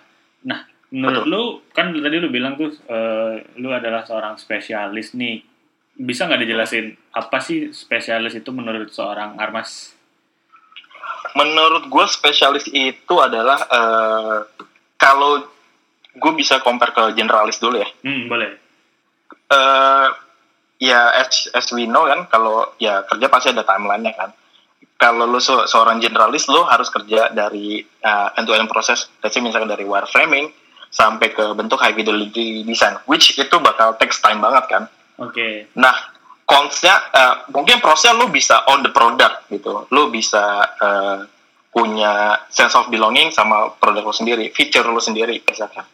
nah 0.44 0.68
menurut 0.92 1.24
lu 1.24 1.42
kan 1.72 1.88
tadi 1.96 2.20
lu 2.20 2.28
bilang 2.28 2.52
tuh 2.60 2.68
uh, 2.92 3.40
lu 3.56 3.72
adalah 3.72 4.04
seorang 4.04 4.36
spesialis 4.36 5.16
nih 5.16 5.40
bisa 5.96 6.24
nggak 6.24 6.42
dijelasin 6.44 6.96
apa 7.12 7.38
sih 7.40 7.72
spesialis 7.72 8.36
itu 8.36 8.48
menurut 8.52 8.88
seorang 8.92 9.36
Armas? 9.36 9.92
Menurut 11.36 11.88
gue 11.88 12.06
spesialis 12.08 12.68
itu 12.72 13.14
adalah 13.16 13.60
uh, 13.68 14.38
kalau 14.96 15.48
gue 16.12 16.32
bisa 16.36 16.60
compare 16.60 16.92
ke 16.92 17.16
generalis 17.16 17.56
dulu 17.60 17.80
ya. 17.80 17.88
Hmm, 18.04 18.28
boleh. 18.28 18.56
Uh, 19.48 20.08
ya 20.82 21.14
as, 21.14 21.46
as 21.54 21.70
we 21.70 21.86
know 21.86 22.10
kan 22.10 22.26
kalau 22.26 22.74
ya 22.82 23.06
kerja 23.06 23.30
pasti 23.30 23.54
ada 23.54 23.62
timelinenya 23.62 24.18
kan. 24.18 24.30
Kalau 24.98 25.26
lu 25.26 25.42
se 25.42 25.50
seorang 25.66 25.98
generalis 25.98 26.46
lu 26.46 26.62
harus 26.62 26.86
kerja 26.90 27.30
dari 27.34 27.82
uh, 28.06 28.38
end 28.38 28.46
to 28.46 28.54
end 28.54 28.70
proses, 28.70 29.10
misalkan 29.22 29.70
dari 29.70 29.82
wireframing 29.82 30.50
sampai 30.94 31.34
ke 31.34 31.42
bentuk 31.58 31.78
high 31.82 31.94
fidelity 31.94 32.62
design, 32.62 32.98
which 33.10 33.34
itu 33.34 33.56
bakal 33.58 33.98
takes 33.98 34.22
time 34.22 34.38
banget 34.38 34.62
kan 34.70 34.86
Oke. 35.20 35.34
Okay. 35.36 35.54
Nah, 35.76 35.92
konsnya 36.48 36.98
uh, 37.12 37.34
mungkin 37.52 37.78
prosesnya 37.78 38.16
lu 38.16 38.32
bisa 38.32 38.64
on 38.70 38.80
the 38.80 38.90
product 38.90 39.46
gitu. 39.52 39.84
Lu 39.92 40.08
bisa 40.08 40.66
uh, 40.80 41.18
punya 41.72 42.42
sense 42.48 42.72
of 42.76 42.88
belonging 42.88 43.32
sama 43.32 43.72
produk 43.76 44.08
lu 44.08 44.14
sendiri, 44.14 44.48
feature 44.52 44.84
lu 44.88 45.00
sendiri 45.00 45.40
misalkan. 45.44 45.84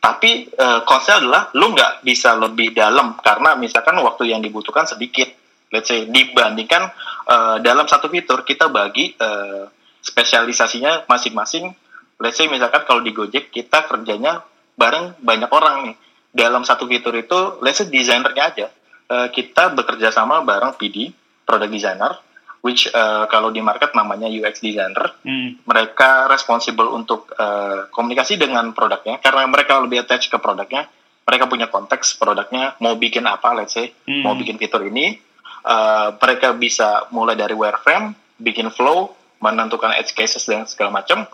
Tapi 0.00 0.48
uh, 0.56 0.80
konsnya 0.88 1.20
adalah 1.20 1.42
lu 1.52 1.76
nggak 1.76 2.00
bisa 2.00 2.32
lebih 2.32 2.72
dalam 2.72 3.20
karena 3.20 3.52
misalkan 3.60 4.00
waktu 4.00 4.32
yang 4.32 4.40
dibutuhkan 4.40 4.88
sedikit. 4.88 5.28
Let's 5.70 5.86
say 5.86 6.08
dibandingkan 6.08 6.90
uh, 7.30 7.56
dalam 7.62 7.86
satu 7.86 8.10
fitur 8.10 8.42
kita 8.42 8.72
bagi 8.72 9.12
uh, 9.14 9.68
spesialisasinya 10.00 11.06
masing-masing. 11.06 11.70
Let's 12.16 12.40
say 12.40 12.48
misalkan 12.48 12.82
kalau 12.88 13.04
di 13.04 13.12
Gojek 13.12 13.52
kita 13.52 13.86
kerjanya 13.86 14.40
bareng 14.74 15.20
banyak 15.20 15.50
orang 15.52 15.76
nih 15.92 15.96
dalam 16.32 16.62
satu 16.62 16.86
fitur 16.86 17.14
itu, 17.18 17.60
let's 17.60 17.82
say 17.82 17.86
desainernya 17.90 18.44
aja, 18.54 18.66
uh, 19.10 19.28
kita 19.28 19.74
bekerja 19.74 20.14
sama 20.14 20.40
bareng 20.46 20.78
PD, 20.78 21.10
product 21.42 21.72
designer, 21.74 22.12
which 22.60 22.88
uh, 22.92 23.24
kalau 23.28 23.48
di 23.48 23.64
market 23.64 23.92
namanya 23.96 24.28
UX 24.28 24.60
designer. 24.60 25.16
Hmm. 25.24 25.60
Mereka 25.64 26.28
responsible 26.28 26.92
untuk 26.92 27.32
uh, 27.36 27.88
komunikasi 27.92 28.36
dengan 28.36 28.72
produknya, 28.76 29.18
karena 29.20 29.48
mereka 29.48 29.80
lebih 29.80 30.04
attach 30.04 30.28
ke 30.28 30.36
produknya. 30.36 30.88
Mereka 31.24 31.46
punya 31.46 31.70
konteks 31.70 32.18
produknya, 32.18 32.74
mau 32.82 32.98
bikin 32.98 33.22
apa, 33.28 33.54
let's 33.54 33.76
say, 33.76 33.92
hmm. 34.08 34.24
mau 34.24 34.34
bikin 34.34 34.58
fitur 34.58 34.82
ini. 34.84 35.16
Uh, 35.60 36.16
mereka 36.16 36.56
bisa 36.56 37.06
mulai 37.12 37.36
dari 37.36 37.52
wireframe, 37.52 38.16
bikin 38.40 38.72
flow, 38.72 39.12
menentukan 39.44 39.92
edge 39.96 40.16
cases 40.16 40.42
dan 40.48 40.64
segala 40.64 41.00
macam. 41.04 41.28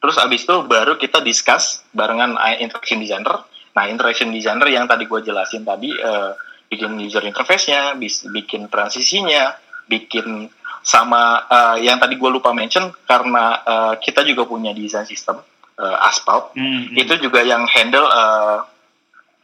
Terus 0.00 0.16
abis 0.20 0.44
itu 0.44 0.56
baru 0.64 0.96
kita 0.96 1.20
discuss 1.24 1.84
barengan 1.92 2.36
interaction 2.60 3.00
designer 3.00 3.44
Nah, 3.76 3.84
interaction 3.92 4.32
designer 4.32 4.72
yang 4.72 4.88
tadi 4.88 5.04
gue 5.04 5.20
jelasin 5.20 5.60
tadi, 5.60 5.92
uh, 5.92 6.32
bikin 6.72 6.96
user 6.96 7.20
interface-nya, 7.28 7.92
bikin 8.32 8.72
transisinya, 8.72 9.52
bikin 9.84 10.48
sama 10.86 11.42
uh, 11.50 11.76
yang 11.82 11.98
tadi 11.98 12.14
gue 12.14 12.30
lupa 12.30 12.54
mention, 12.54 12.94
karena 13.10 13.58
uh, 13.66 13.94
kita 13.98 14.22
juga 14.22 14.46
punya 14.46 14.70
design 14.70 15.02
system, 15.02 15.42
uh, 15.82 16.06
Asphalt, 16.06 16.54
mm 16.54 16.62
-hmm. 16.62 17.02
itu 17.02 17.14
juga 17.18 17.42
yang 17.42 17.66
handle 17.66 18.06
uh, 18.06 18.62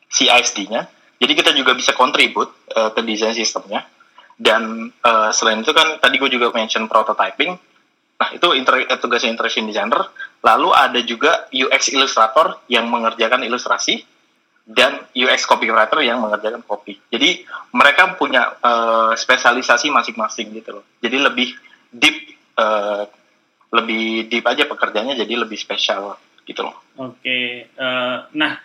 CISD-nya. 0.07 0.87
Jadi 1.19 1.33
kita 1.35 1.51
juga 1.51 1.75
bisa 1.75 1.91
contribute 1.99 2.71
uh, 2.79 2.95
ke 2.95 3.03
design 3.03 3.35
sistemnya. 3.35 3.83
Dan 4.39 4.91
uh, 5.03 5.31
selain 5.35 5.67
itu 5.67 5.75
kan 5.75 5.99
tadi 5.99 6.23
gue 6.23 6.31
juga 6.31 6.55
mention 6.55 6.87
prototyping. 6.87 7.59
Nah, 8.23 8.29
itu 8.31 8.47
inter 8.55 8.87
tugasnya 9.03 9.35
interaction 9.35 9.67
designer. 9.67 10.15
Lalu 10.47 10.69
ada 10.71 11.01
juga 11.03 11.51
UX 11.51 11.91
illustrator 11.91 12.63
yang 12.71 12.87
mengerjakan 12.87 13.43
ilustrasi 13.43 14.03
dan 14.63 15.03
UX 15.11 15.43
copywriter 15.45 15.99
yang 16.07 16.23
mengerjakan 16.23 16.63
copy. 16.63 16.95
Jadi 17.11 17.43
mereka 17.75 18.15
punya 18.15 18.55
uh, 18.63 19.13
spesialisasi 19.19 19.91
masing-masing 19.91 20.55
gitu 20.55 20.81
loh. 20.81 20.85
Jadi 21.03 21.17
lebih 21.19 21.49
deep, 21.91 22.39
uh, 22.57 23.05
lebih 23.75 24.31
deep 24.31 24.47
aja 24.47 24.71
pekerjaannya 24.71 25.19
jadi 25.19 25.35
lebih 25.43 25.59
spesial 25.59 26.15
gitu 26.47 26.63
loh. 26.63 26.77
Oke, 26.99 27.23
okay. 27.23 27.47
uh, 27.79 27.83
eh, 27.83 28.17
nah 28.39 28.59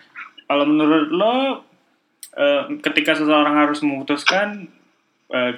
kalau 0.46 0.66
menurut 0.70 1.10
lo 1.14 1.34
uh, 1.34 1.44
ketika 2.82 3.18
seseorang 3.18 3.58
harus 3.58 3.82
memutuskan 3.82 4.74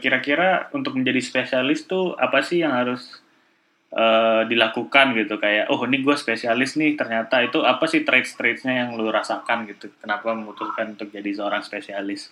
kira-kira 0.02 0.66
uh, 0.66 0.74
untuk 0.74 0.98
menjadi 0.98 1.22
spesialis 1.22 1.86
tuh 1.86 2.18
apa 2.18 2.42
sih 2.42 2.66
yang 2.66 2.74
harus 2.74 3.22
uh, 3.94 4.42
dilakukan 4.46 5.18
gitu. 5.18 5.38
Kayak 5.42 5.70
oh 5.74 5.82
ini 5.86 6.02
gue 6.02 6.16
spesialis 6.18 6.78
nih 6.78 6.94
ternyata 6.94 7.42
itu 7.42 7.62
apa 7.66 7.86
sih 7.90 8.06
traits 8.06 8.38
traitsnya 8.38 8.86
yang 8.86 8.90
lu 8.98 9.10
rasakan 9.10 9.66
gitu? 9.70 9.90
Kenapa 10.02 10.34
memutuskan 10.34 10.98
untuk 10.98 11.10
jadi 11.10 11.30
seorang 11.34 11.66
spesialis? 11.66 12.30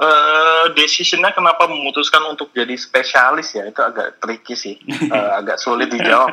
Uh, 0.00 0.72
decisionnya 0.72 1.28
kenapa 1.36 1.68
memutuskan 1.68 2.24
untuk 2.30 2.54
jadi 2.56 2.72
spesialis 2.78 3.52
ya? 3.52 3.68
Itu 3.68 3.84
agak 3.84 4.22
tricky 4.22 4.56
sih. 4.56 4.76
Uh, 5.10 5.30
agak 5.44 5.60
sulit 5.60 5.92
dijawab. 5.92 6.32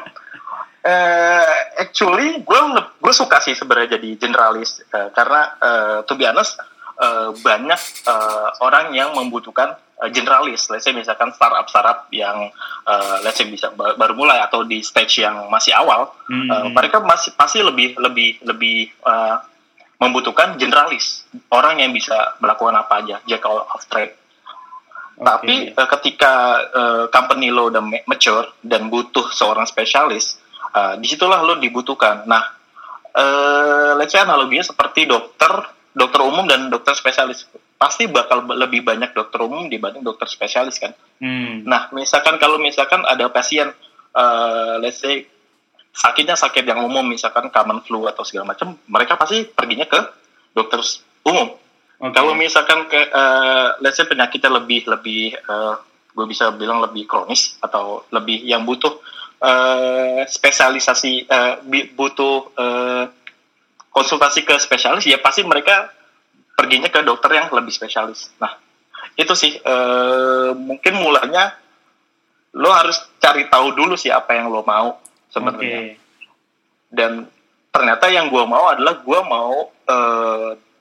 Uh, 0.88 1.44
actually 1.84 2.39
gue 2.48 2.62
gue 2.80 3.13
suka 3.13 3.44
sih 3.44 3.58
sebenarnya 3.58 4.00
jadi 4.00 4.10
generalis. 4.16 4.80
Uh, 4.94 5.12
karena 5.12 5.42
uh, 5.60 5.98
to 6.08 6.16
be 6.16 6.24
honest 6.24 6.56
uh, 6.96 7.36
banyak 7.44 7.82
uh, 8.08 8.50
orang 8.63 8.96
yang 8.96 9.12
membutuhkan 9.13 9.75
uh, 10.01 10.10
generalis, 10.13 10.70
let's 10.70 10.86
say 10.86 10.94
misalkan 10.94 11.34
startup 11.34 11.66
startup 11.70 12.00
yang 12.13 12.50
uh, 12.86 13.16
let's 13.25 13.38
say 13.38 13.46
bisa 13.50 13.74
baru 13.74 14.13
mulai 14.13 14.42
atau 14.42 14.63
di 14.63 14.82
stage 14.86 15.25
yang 15.25 15.50
masih 15.50 15.74
awal, 15.74 16.13
hmm. 16.30 16.50
uh, 16.50 16.68
mereka 16.74 17.01
masih 17.01 17.34
pasti 17.34 17.62
lebih 17.62 17.98
lebih 17.98 18.42
lebih 18.46 18.94
uh, 19.06 19.42
membutuhkan 19.98 20.62
generalis, 20.62 21.25
orang 21.50 21.82
yang 21.82 21.89
bisa 21.89 22.38
melakukan 22.38 22.77
apa 22.77 23.01
aja, 23.01 23.18
jack 23.25 23.42
all 23.50 23.66
of 23.66 23.82
trade. 23.89 24.13
Okay. 25.18 25.25
Tapi 25.25 25.56
uh, 25.74 25.89
ketika 25.98 26.34
uh, 26.70 27.04
company 27.10 27.50
lo 27.50 27.74
udah 27.74 27.82
mature 28.06 28.54
dan 28.62 28.94
butuh 28.94 29.34
seorang 29.34 29.66
spesialis, 29.66 30.38
uh, 30.77 30.94
di 31.01 31.10
situlah 31.10 31.42
lo 31.42 31.58
dibutuhkan. 31.58 32.30
Nah, 32.30 32.46
uh, 33.18 33.98
let's 33.98 34.13
say 34.13 34.22
analoginya 34.22 34.62
seperti 34.62 35.10
dokter, 35.10 35.76
dokter 35.98 36.22
umum 36.22 36.46
dan 36.46 36.70
dokter 36.70 36.94
spesialis 36.94 37.50
pasti 37.82 38.06
bakal 38.06 38.46
lebih 38.46 38.86
banyak 38.86 39.18
dokter 39.18 39.42
umum 39.42 39.66
dibanding 39.66 40.06
dokter 40.06 40.30
spesialis 40.30 40.77
kan. 40.77 40.94
Hmm. 41.18 41.66
Nah, 41.66 41.89
misalkan 41.94 42.38
kalau 42.38 42.62
misalkan 42.62 43.01
ada 43.06 43.30
pasien, 43.34 43.74
uh, 44.13 44.77
let's 44.77 45.01
say 45.01 45.25
sakitnya 45.94 46.38
sakit 46.38 46.62
yang 46.62 46.86
umum, 46.86 47.01
misalkan 47.06 47.50
common 47.50 47.82
flu 47.82 48.06
atau 48.06 48.22
segala 48.22 48.54
macam, 48.54 48.77
mereka 48.86 49.18
pasti 49.18 49.46
perginya 49.50 49.89
ke 49.89 49.98
dokter 50.54 50.82
umum. 51.25 51.58
Okay. 51.98 52.13
Kalau 52.13 52.38
misalkan 52.38 52.86
ke, 52.86 53.10
uh, 53.10 53.82
let's 53.82 53.98
say 53.98 54.06
penyakitnya 54.06 54.54
lebih 54.54 54.86
lebih, 54.86 55.34
uh, 55.50 55.82
gue 56.13 56.25
bisa 56.30 56.54
bilang 56.54 56.82
lebih 56.82 57.10
kronis 57.10 57.58
atau 57.58 58.06
lebih 58.13 58.42
yang 58.46 58.62
butuh 58.66 59.01
uh, 59.42 60.22
spesialisasi, 60.30 61.25
uh, 61.25 61.62
butuh 61.98 62.54
uh, 62.54 63.06
konsultasi 63.98 64.46
ke 64.46 64.54
spesialis, 64.62 65.10
ya 65.10 65.18
pasti 65.18 65.42
mereka 65.42 65.89
perginya 66.54 66.86
ke 66.94 67.01
dokter 67.01 67.34
yang 67.34 67.50
lebih 67.50 67.74
spesialis. 67.74 68.30
Nah, 68.38 68.54
itu 69.18 69.34
sih 69.34 69.58
e, 69.58 69.75
mungkin 70.54 71.01
mulanya 71.01 71.58
lo 72.54 72.70
harus 72.70 73.01
cari 73.18 73.50
tahu 73.50 73.74
dulu 73.74 73.98
sih 73.98 74.13
apa 74.13 74.38
yang 74.38 74.54
lo 74.54 74.62
mau 74.62 75.01
sebenarnya. 75.34 75.98
Okay. 75.98 75.98
Dan 76.94 77.25
ternyata 77.74 78.06
yang 78.13 78.30
gue 78.30 78.46
mau 78.46 78.70
adalah 78.70 79.01
gue 79.01 79.22
mau 79.25 79.74
e, 79.82 79.98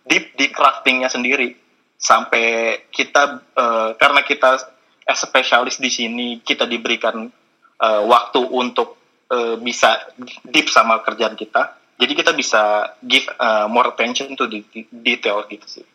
deep 0.04 0.36
di 0.36 0.52
craftingnya 0.52 1.08
sendiri 1.08 1.56
sampai 1.96 2.76
kita 2.92 3.40
e, 3.56 3.64
karena 3.96 4.20
kita 4.20 4.60
as 5.08 5.20
spesialis 5.24 5.80
di 5.80 5.88
sini 5.88 6.44
kita 6.44 6.68
diberikan 6.68 7.32
e, 7.80 7.88
waktu 8.04 8.40
untuk 8.52 9.00
e, 9.32 9.56
bisa 9.60 10.12
deep 10.44 10.68
sama 10.68 11.00
kerjaan 11.00 11.36
kita 11.36 11.85
jadi 11.96 12.12
kita 12.12 12.32
bisa 12.36 12.92
give 13.00 13.24
uh, 13.40 13.64
more 13.72 13.88
attention 13.88 14.36
to 14.36 14.44
the 14.44 14.60
detail 14.92 15.48
gitu 15.48 15.80
sih. 15.80 15.86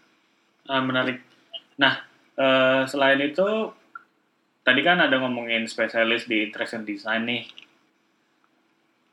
Uh, 0.65 0.81
menarik. 0.81 1.22
Nah, 1.77 2.01
uh, 2.38 2.89
selain 2.89 3.22
itu 3.22 3.70
tadi 4.65 4.81
kan 4.81 4.98
ada 4.98 5.22
ngomongin 5.22 5.70
spesialis 5.70 6.25
di 6.25 6.50
interaction 6.50 6.81
design 6.81 7.29
nih. 7.29 7.43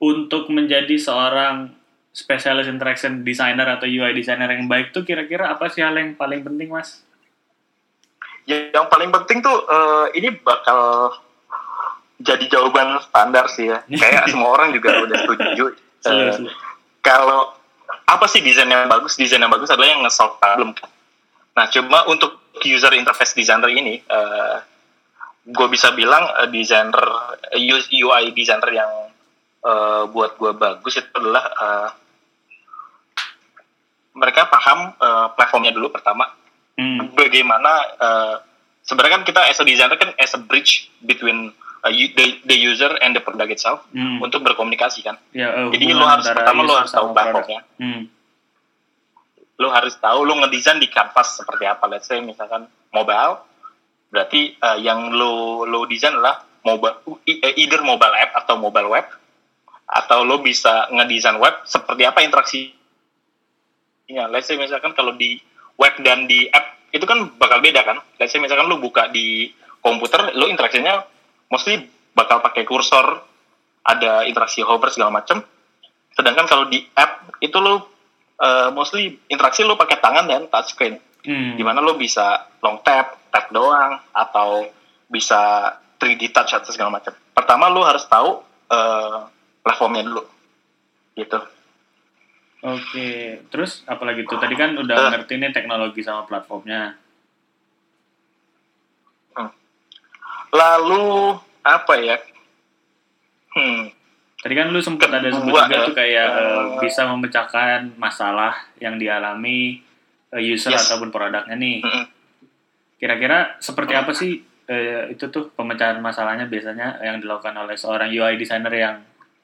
Untuk 0.00 0.48
menjadi 0.48 0.96
seorang 0.96 1.74
spesialis 2.14 2.70
interaction 2.70 3.20
designer 3.20 3.76
atau 3.76 3.84
UI 3.84 4.16
designer 4.16 4.48
yang 4.48 4.64
baik 4.64 4.96
tuh 4.96 5.04
kira-kira 5.04 5.52
apa 5.52 5.68
sih 5.68 5.84
hal 5.84 5.92
yang 5.92 6.16
paling 6.16 6.40
penting, 6.40 6.72
Mas? 6.72 7.04
Ya, 8.48 8.72
yang 8.72 8.88
paling 8.88 9.12
penting 9.12 9.44
tuh 9.44 9.52
uh, 9.68 10.08
ini 10.16 10.32
bakal 10.40 11.12
jadi 12.16 12.48
jawaban 12.48 12.96
standar 13.04 13.44
sih 13.52 13.68
ya. 13.68 13.84
Kayak 14.02 14.32
semua 14.32 14.56
orang 14.56 14.72
juga 14.72 15.04
udah 15.04 15.16
setuju. 15.20 15.64
Uh, 16.06 16.48
kalau 17.08 17.56
apa 18.04 18.26
sih 18.28 18.44
desain 18.44 18.68
yang 18.68 18.84
bagus? 18.84 19.16
Desain 19.16 19.40
yang 19.40 19.48
bagus 19.48 19.72
adalah 19.72 19.88
yang 19.88 20.04
nge-solve 20.04 20.36
problem. 20.36 20.76
Nah, 21.56 21.64
cuma 21.72 22.04
untuk 22.04 22.52
user 22.60 22.92
interface 22.92 23.32
designer 23.32 23.72
ini, 23.72 24.04
uh, 24.04 24.12
eh, 24.12 24.56
gue 25.48 25.66
bisa 25.72 25.96
bilang 25.96 26.28
uh, 26.36 26.48
designer 26.52 27.00
UI 27.56 28.36
designer 28.36 28.68
yang 28.68 28.92
uh, 29.64 30.04
buat 30.12 30.36
gue 30.36 30.52
bagus 30.52 31.00
itu 31.00 31.08
adalah 31.16 31.44
uh, 31.56 31.88
mereka 34.18 34.50
paham 34.50 34.92
uh, 35.00 35.32
platformnya 35.32 35.72
dulu 35.72 35.88
pertama. 35.88 36.28
Hmm. 36.76 37.10
Bagaimana 37.16 37.72
uh, 37.98 38.34
sebenarnya 38.84 39.22
kan 39.22 39.24
kita 39.24 39.40
as 39.48 39.58
a 39.58 39.64
designer 39.64 39.96
kan 39.96 40.12
as 40.20 40.34
a 40.36 40.40
bridge 40.42 40.90
between 41.02 41.54
uh, 41.80 41.90
you- 41.90 42.12
the, 42.12 42.42
the 42.44 42.56
user 42.56 42.90
and 42.98 43.12
the 43.12 43.20
product 43.20 43.50
itself 43.50 43.84
Hmm. 43.90 44.18
untuk 44.18 44.42
berkomunikasi 44.42 45.02
kan. 45.02 45.16
Ya, 45.30 45.50
eh, 45.50 45.68
Jadi 45.70 45.84
lo 45.90 46.04
harus 46.04 46.26
pertama 46.26 46.62
lo 46.62 46.74
harus 46.74 46.90
tahu 46.90 47.12
platformnya. 47.12 47.60
Hmm. 47.76 48.08
Lo 49.56 49.68
harus 49.68 49.94
tahu 49.96 50.22
lo 50.22 50.38
ngedesain 50.38 50.78
di 50.78 50.86
canvas 50.86 51.34
seperti 51.34 51.66
apa. 51.66 51.84
Let's 51.86 52.06
say 52.06 52.20
misalkan 52.20 52.64
mobile, 52.88 53.42
berarti 54.08 54.54
uh, 54.56 54.78
yang 54.78 55.10
lo 55.10 55.64
lo 55.64 55.82
desain 55.84 56.14
adalah 56.14 56.46
mobile 56.62 56.96
e- 57.24 57.56
either 57.56 57.82
mobile 57.82 58.14
app 58.14 58.34
atau 58.36 58.54
mobile 58.56 58.86
web 58.88 59.06
atau 59.84 60.22
lo 60.22 60.38
bisa 60.38 60.86
ngedesain 60.88 61.36
web 61.36 61.64
seperti 61.64 62.02
apa 62.04 62.22
interaksinya. 62.22 62.70
Let's 64.28 64.46
say 64.46 64.54
misalkan 64.54 64.94
kalau 64.94 65.12
di 65.12 65.42
web 65.74 65.94
dan 66.00 66.24
di 66.24 66.46
app 66.48 66.78
itu 66.88 67.02
kan 67.02 67.34
bakal 67.34 67.58
beda 67.58 67.82
kan. 67.82 67.98
Let's 68.16 68.30
say 68.30 68.38
misalkan 68.38 68.64
lo 68.64 68.78
buka 68.78 69.08
di 69.08 69.50
komputer, 69.78 70.32
lo 70.32 70.46
interaksinya 70.46 71.02
mostly 71.48 71.84
bakal 72.12 72.40
pakai 72.40 72.62
kursor, 72.62 73.24
ada 73.82 74.24
interaksi 74.24 74.60
hover 74.60 74.88
segala 74.88 75.12
macam. 75.14 75.40
Sedangkan 76.12 76.46
kalau 76.46 76.66
di 76.66 76.82
app 76.92 77.30
itu 77.38 77.56
lo 77.56 77.88
uh, 78.36 78.70
mostly 78.70 79.20
interaksi 79.26 79.62
lo 79.62 79.74
pakai 79.74 79.98
tangan 79.98 80.26
dan 80.26 80.46
touchscreen 80.46 80.98
Hmm. 81.18 81.58
di 81.58 81.66
mana 81.66 81.82
lo 81.82 81.98
bisa 81.98 82.46
long 82.62 82.78
tap, 82.80 83.18
tap 83.28 83.50
doang, 83.50 83.98
atau 84.14 84.70
bisa 85.04 85.66
3D 85.98 86.30
touch 86.30 86.54
atau 86.54 86.70
segala 86.70 86.94
macam. 86.94 87.10
Pertama 87.34 87.66
lo 87.68 87.82
harus 87.82 88.06
tahu 88.06 88.38
eh, 88.70 89.18
platformnya 89.60 90.06
dulu, 90.06 90.22
gitu. 91.18 91.42
Oke, 92.58 93.42
terus 93.50 93.82
apalagi 93.84 94.24
tuh 94.24 94.38
tadi 94.38 94.54
kan 94.54 94.78
udah 94.78 94.94
Eh. 94.94 95.10
ngerti 95.14 95.38
nih 95.38 95.50
teknologi 95.50 96.00
sama 96.02 96.22
platformnya. 96.22 96.94
Lalu 100.50 101.04
apa 101.60 101.94
ya? 101.96 102.16
Hmm, 103.50 103.90
Tadi 104.38 104.54
kan 104.54 104.70
lu 104.70 104.78
sempat 104.78 105.10
ada 105.10 105.26
sebut 105.28 105.50
juga 105.50 105.66
ya. 105.68 105.82
tuh 105.82 105.94
kayak 105.94 106.28
Eh. 106.30 106.64
bisa 106.78 107.02
memecahkan 107.06 107.96
masalah 107.96 108.54
yang 108.78 108.94
dialami 108.94 109.82
eh, 110.28 110.42
user 110.44 110.70
Yes. 110.70 110.86
ataupun 110.86 111.08
produknya 111.08 111.52
nih. 111.52 111.82
Kira-kira 112.94 113.58
seperti 113.58 113.92
apa 113.92 114.12
sih 114.12 114.38
eh, 114.64 115.08
itu 115.08 115.26
tuh 115.26 115.48
pemecahan 115.50 115.96
masalahnya 115.98 116.44
biasanya 116.44 117.00
yang 117.00 117.18
dilakukan 117.18 117.56
oleh 117.56 117.74
seorang 117.74 118.08
UI 118.08 118.36
designer 118.36 118.68
yang 118.70 118.96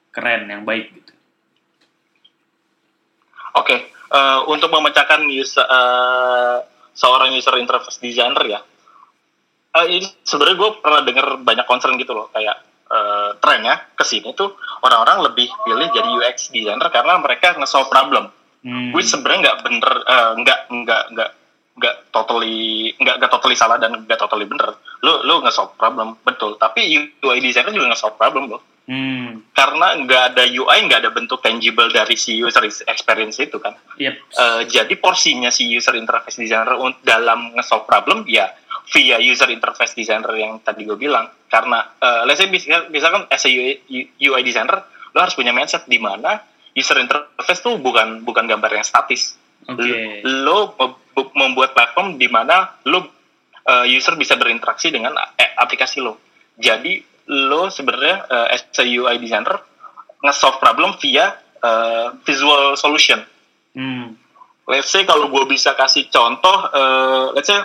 keren, 0.09 0.45
yang 0.45 0.61
baik 0.61 0.93
gitu. 0.93 1.11
Oke, 3.55 3.75
eh, 3.89 4.39
untuk 4.45 4.69
memecahkan 4.69 5.25
user, 5.25 5.63
eh, 5.63 6.57
seorang 6.93 7.31
user 7.31 7.57
interface 7.57 7.97
designer 7.97 8.43
ya, 8.45 8.59
eh, 9.75 9.87
ini 9.99 10.07
sebenarnya 10.23 10.57
gue 10.57 10.69
pernah 10.79 11.01
dengar 11.03 11.25
banyak 11.43 11.65
concern 11.67 11.99
gitu 11.99 12.15
loh, 12.15 12.31
kayak 12.31 12.57
eh, 12.85 13.29
trennya 13.43 13.75
ke 13.93 14.03
sini 14.07 14.31
tuh 14.31 14.55
orang-orang 14.81 15.31
lebih 15.31 15.49
pilih 15.65 15.87
jadi 15.91 16.09
UX 16.09 16.49
designer 16.53 16.87
karena 16.89 17.19
mereka 17.19 17.53
nge-solve 17.59 17.91
problem. 17.91 18.31
Hmm. 18.65 18.89
Which 18.97 19.11
sebenarnya 19.11 19.51
nggak 19.51 19.59
bener, 19.61 19.93
eh, 20.07 20.31
nggak 20.41 20.59
nggak 20.71 21.03
nggak 21.13 21.31
nggak 21.75 21.95
totally 22.09 22.95
nggak 22.97 23.15
nggak 23.19 23.31
totally 23.31 23.57
salah 23.59 23.75
dan 23.75 24.07
nggak 24.07 24.17
totally 24.17 24.47
bener. 24.47 24.79
Lu 25.03 25.21
lu 25.27 25.43
nge-solve 25.43 25.75
problem 25.75 26.15
betul, 26.23 26.55
tapi 26.57 27.11
UI 27.19 27.39
designer 27.43 27.75
juga 27.75 27.93
nge-solve 27.93 28.17
problem 28.17 28.49
loh 28.49 28.63
Hmm. 28.85 29.41
karena 29.49 29.97
nggak 29.97 30.23
ada 30.29 30.45
UI 30.45 30.77
nggak 30.85 31.01
ada 31.01 31.09
bentuk 31.09 31.41
tangible 31.41 31.89
dari 31.89 32.13
si 32.13 32.37
user 32.37 32.61
experience 32.85 33.41
itu 33.41 33.57
kan 33.57 33.73
Yep. 33.97 34.13
Eh, 34.13 34.61
jadi 34.69 34.93
porsinya 35.01 35.49
si 35.49 35.65
user 35.73 35.97
interface 35.97 36.37
designer 36.37 36.77
dalam 37.01 37.57
nge-solve 37.57 37.89
problem 37.89 38.29
ya 38.29 38.45
via 38.93 39.17
user 39.17 39.49
interface 39.49 39.97
designer 39.97 40.33
yang 40.37 40.61
tadi 40.61 40.85
gue 40.85 40.97
bilang 40.97 41.25
karena 41.49 41.95
eh, 41.97 42.21
let's 42.29 42.37
say 42.41 42.49
bisa- 42.49 42.89
misalkan 42.93 43.25
as 43.31 43.41
a 43.45 43.49
UI, 43.49 43.81
UI 44.21 44.41
designer 44.45 44.85
lo 45.15 45.19
harus 45.23 45.33
punya 45.33 45.55
mindset 45.55 45.87
di 45.89 45.97
mana 45.97 46.37
user 46.75 46.99
interface 47.01 47.63
tuh 47.63 47.79
bukan 47.79 48.21
bukan 48.21 48.45
gambar 48.45 48.71
yang 48.77 48.85
statis 48.85 49.39
Oke. 49.65 50.21
lo 50.21 50.77
mem- 50.77 51.33
membuat 51.33 51.73
platform 51.73 52.19
di 52.19 52.29
mana 52.29 52.77
lo 52.85 53.15
uh, 53.65 53.85
user 53.87 54.13
bisa 54.19 54.37
berinteraksi 54.37 54.93
dengan 54.93 55.17
eh, 55.39 55.49
aplikasi 55.57 56.03
lo. 56.03 56.21
Jadi 56.55 57.01
lo 57.33 57.73
sebenarnya 57.73 58.29
uh, 58.29 58.47
as 58.53 58.69
a 58.77 58.85
UI 58.85 59.17
designer 59.17 59.57
nge-solve 60.21 60.61
problem 60.61 60.93
via 61.01 61.33
uh, 61.61 62.13
visual 62.21 62.77
solution. 62.77 63.21
Hmm. 63.73 64.13
Let's 64.65 64.89
say 64.89 65.05
kalau 65.05 65.29
gue 65.29 65.45
bisa 65.45 65.77
kasih 65.77 66.09
contoh, 66.09 66.57
uh, 66.73 67.29
let's 67.37 67.49
say 67.49 67.57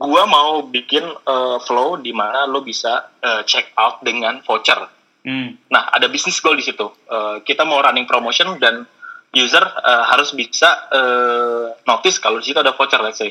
gue 0.00 0.22
mau 0.24 0.64
bikin 0.64 1.04
uh, 1.04 1.60
flow 1.60 2.00
di 2.00 2.16
mana 2.16 2.48
lo 2.48 2.64
bisa 2.64 3.12
uh, 3.20 3.44
check 3.44 3.76
out 3.76 4.00
dengan 4.00 4.40
voucher. 4.40 4.80
Hmm. 5.20 5.52
Nah, 5.68 5.92
ada 5.92 6.08
bisnis 6.08 6.40
goal 6.40 6.56
di 6.56 6.64
situ. 6.64 6.88
Eh, 7.04 7.44
kita 7.44 7.68
mau 7.68 7.76
running 7.84 8.08
promotion 8.08 8.56
dan 8.56 8.88
user 9.36 9.60
eh, 9.62 10.04
harus 10.08 10.32
bisa 10.32 10.88
eh, 10.88 11.76
notice 11.84 12.16
kalau 12.18 12.40
di 12.40 12.48
situ 12.48 12.58
ada 12.58 12.72
voucher, 12.72 13.04
let's 13.04 13.20
say. 13.20 13.28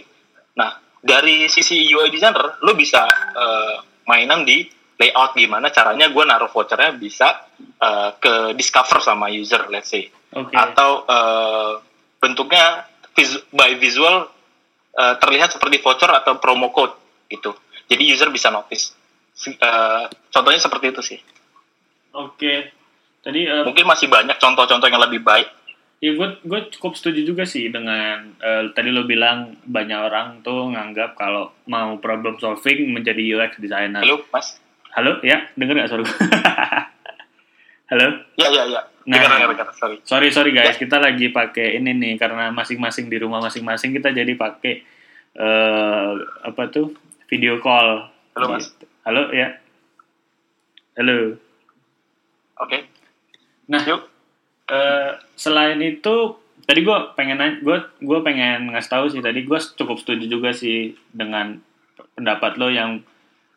Nah, 0.54 0.78
dari 1.02 1.50
sisi 1.50 1.90
UI 1.90 2.14
designer, 2.14 2.62
lo 2.62 2.78
bisa 2.78 3.10
eh, 3.34 3.76
mainan 4.06 4.46
di 4.46 4.70
layout 5.00 5.34
gimana 5.34 5.72
caranya 5.72 6.12
gue 6.12 6.24
naruh 6.28 6.52
vouchernya 6.54 6.94
bisa 6.94 7.50
eh, 7.58 8.10
ke 8.22 8.54
discover 8.54 9.02
sama 9.02 9.34
user, 9.34 9.66
let's 9.74 9.90
say. 9.90 10.06
Oke. 10.38 10.54
Atau 10.54 11.10
eh, 11.10 11.74
bentuknya 12.22 12.86
vis- 13.18 13.42
by 13.50 13.82
visual 13.82 14.30
eh, 14.96 15.16
terlihat 15.20 15.54
seperti 15.54 15.82
voucher 15.84 16.10
atau 16.10 16.38
promo 16.42 16.74
code 16.74 16.96
gitu. 17.30 17.54
Jadi 17.90 18.04
user 18.06 18.30
bisa 18.34 18.50
notice. 18.50 18.94
Eh, 19.40 20.04
contohnya 20.36 20.60
seperti 20.60 20.92
itu 20.92 21.00
sih 21.00 21.20
Oke. 22.12 22.76
Tadi 23.24 23.46
eh, 23.46 23.64
mungkin 23.64 23.86
masih 23.88 24.12
banyak 24.12 24.36
contoh-contoh 24.36 24.88
yang 24.90 25.00
lebih 25.00 25.22
baik. 25.22 25.48
Ya 26.00 26.16
gue 26.16 26.28
gue 26.48 26.60
cukup 26.76 26.96
setuju 26.96 27.28
juga 27.28 27.44
sih 27.44 27.68
dengan 27.68 28.34
eh, 28.40 28.72
tadi 28.72 28.90
lo 28.90 29.04
bilang 29.04 29.60
banyak 29.68 30.00
orang 30.00 30.28
tuh 30.42 30.72
nganggap 30.72 31.20
kalau 31.20 31.52
mau 31.68 32.00
problem 32.00 32.40
solving 32.40 32.88
menjadi 32.90 33.20
UX 33.36 33.60
designer. 33.60 34.02
Halo, 34.02 34.24
Mas? 34.32 34.58
Halo, 34.96 35.22
ya 35.22 35.46
denger 35.54 35.86
gak 35.86 35.90
suara 35.92 36.04
gue? 36.08 36.18
Halo. 37.90 38.22
Ya, 38.38 38.48
ya, 38.54 38.64
ya. 38.70 38.82
Nah. 39.10 39.18
Dengar, 39.18 39.50
dengar. 39.50 39.68
Sorry. 39.74 39.98
Sorry 40.06 40.30
sorry 40.30 40.52
guys, 40.54 40.78
Ya. 40.78 40.86
kita 40.86 41.02
lagi 41.02 41.34
pakai 41.34 41.82
ini 41.82 41.98
nih 41.98 42.22
karena 42.22 42.54
masing-masing 42.54 43.10
di 43.10 43.18
rumah 43.18 43.42
masing-masing 43.42 43.98
kita 43.98 44.14
jadi 44.14 44.30
pakai 44.38 44.86
eh 45.34 46.12
apa 46.46 46.62
tuh 46.70 46.94
video 47.26 47.58
call. 47.58 48.06
Halo, 48.38 48.46
Mas. 48.54 48.70
Halo 49.02 49.34
ya. 49.34 49.58
Halo. 51.02 51.42
Oke. 52.62 52.86
Nah, 53.74 53.82
Yuk. 53.82 54.06
Eh, 54.70 55.12
selain 55.34 55.82
itu 55.82 56.38
tadi 56.70 56.86
gue 56.86 56.98
pengen 57.18 57.66
gue 57.66 57.78
gue 58.06 58.20
pengen 58.22 58.70
ngasih 58.70 58.92
tahu 58.94 59.06
sih 59.10 59.22
tadi 59.26 59.42
gue 59.42 59.60
cukup 59.74 59.98
setuju 59.98 60.30
juga 60.30 60.54
sih 60.54 60.94
dengan 61.10 61.58
pendapat 62.14 62.62
lo 62.62 62.70
yang 62.70 63.02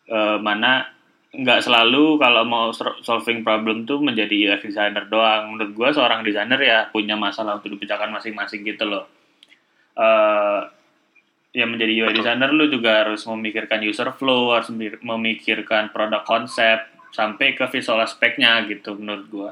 eh, 0.09 0.39
mana 0.41 0.89
nggak 1.33 1.65
selalu 1.65 2.21
kalau 2.21 2.45
mau 2.45 2.77
sol- 2.77 3.01
solving 3.01 3.41
problem 3.41 3.89
tuh 3.89 3.97
menjadi 3.99 4.53
UX 4.53 4.69
designer 4.69 5.09
doang 5.09 5.57
menurut 5.57 5.73
gue 5.73 5.89
seorang 5.97 6.21
desainer 6.21 6.61
ya 6.61 6.79
punya 6.93 7.17
masalah 7.17 7.57
untuk 7.57 7.73
dipecahkan 7.73 8.13
masing-masing 8.13 8.61
gitu 8.63 8.85
loh 8.85 9.09
eh 9.97 10.61
ya 11.53 11.65
menjadi 11.69 11.93
UI 11.93 12.05
Betul. 12.13 12.17
designer 12.21 12.51
lu 12.53 12.65
juga 12.69 13.05
harus 13.05 13.25
memikirkan 13.25 13.81
user 13.81 14.09
flow 14.13 14.53
harus 14.53 14.69
memik- 14.73 15.01
memikirkan 15.01 15.89
produk 15.89 16.25
konsep 16.25 16.85
sampai 17.13 17.53
ke 17.53 17.65
visual 17.69 18.01
aspeknya 18.01 18.65
gitu 18.69 18.97
menurut 18.97 19.27
gue 19.29 19.51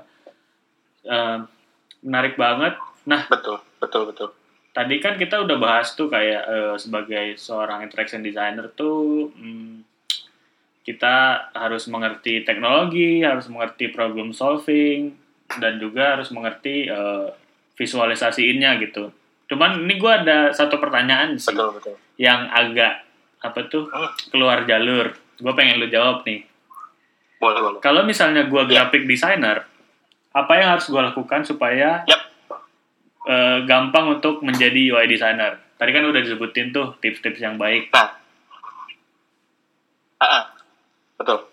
Eh, 1.01 1.39
menarik 2.05 2.37
banget. 2.37 2.77
Nah, 3.09 3.25
Betul, 3.25 3.57
betul, 3.81 4.13
betul. 4.13 4.29
tadi 4.71 5.01
kan 5.01 5.17
kita 5.17 5.41
udah 5.41 5.57
bahas 5.57 5.97
tuh 5.97 6.13
kayak 6.13 6.43
eh, 6.45 6.75
sebagai 6.77 7.35
seorang 7.35 7.81
interaction 7.83 8.21
designer 8.21 8.69
tuh 8.71 9.33
hmm, 9.33 9.70
kita 10.91 11.15
harus 11.53 11.87
mengerti 11.87 12.43
teknologi, 12.43 13.23
harus 13.23 13.47
mengerti 13.47 13.87
problem 13.89 14.35
solving, 14.35 15.15
dan 15.57 15.79
juga 15.79 16.19
harus 16.19 16.31
mengerti 16.31 16.87
eh, 16.87 17.29
visualisasiinnya 17.75 18.75
gitu. 18.81 19.15
Cuman 19.47 19.79
ini 19.81 19.95
gue 19.97 20.11
ada 20.11 20.51
satu 20.51 20.77
pertanyaan 20.77 21.35
sih 21.35 21.51
Betul, 21.51 21.79
betul. 21.79 21.95
yang 22.17 22.47
agak 22.47 23.07
apa 23.41 23.61
tuh 23.67 23.87
Hmm, 23.87 24.11
keluar 24.29 24.63
jalur. 24.65 25.11
Gue 25.37 25.53
pengen 25.55 25.79
lu 25.79 25.87
jawab 25.87 26.23
nih. 26.23 26.45
boleh, 27.37 27.57
boleh. 27.59 27.81
Kalau 27.81 28.05
misalnya 28.05 28.45
gue 28.45 28.63
Ya. 28.63 28.85
graphic 28.85 29.07
designer, 29.07 29.65
apa 30.31 30.53
yang 30.55 30.69
harus 30.71 30.87
gue 30.87 31.01
lakukan 31.01 31.41
supaya 31.43 32.05
Yap. 32.05 32.21
eh, 33.25 33.59
gampang 33.65 34.13
untuk 34.15 34.41
menjadi 34.41 34.93
UI 34.93 35.07
designer? 35.07 35.57
Tadi 35.75 35.91
kan 35.91 36.05
udah 36.05 36.21
disebutin 36.21 36.69
tuh 36.69 37.01
tips-tips 37.01 37.41
yang 37.41 37.57
baik. 37.57 37.89
Nah. 37.91 38.13
Ah, 40.17 40.27
ah. 40.27 40.45
Betul. 41.21 41.45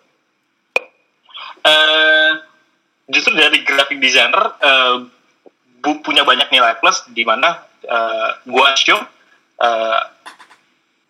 Eh, 1.62 2.32
justru 3.08 3.36
dari 3.36 3.60
graphic 3.62 4.00
designer, 4.00 4.56
eh, 4.58 4.96
bu- 5.84 6.00
punya 6.00 6.24
banyak 6.24 6.48
nilai 6.48 6.80
plus 6.80 7.04
di 7.08 7.22
mana 7.22 7.64
uh, 7.86 8.30
gua 8.44 8.74
assume 8.74 9.00
uh, 9.60 10.00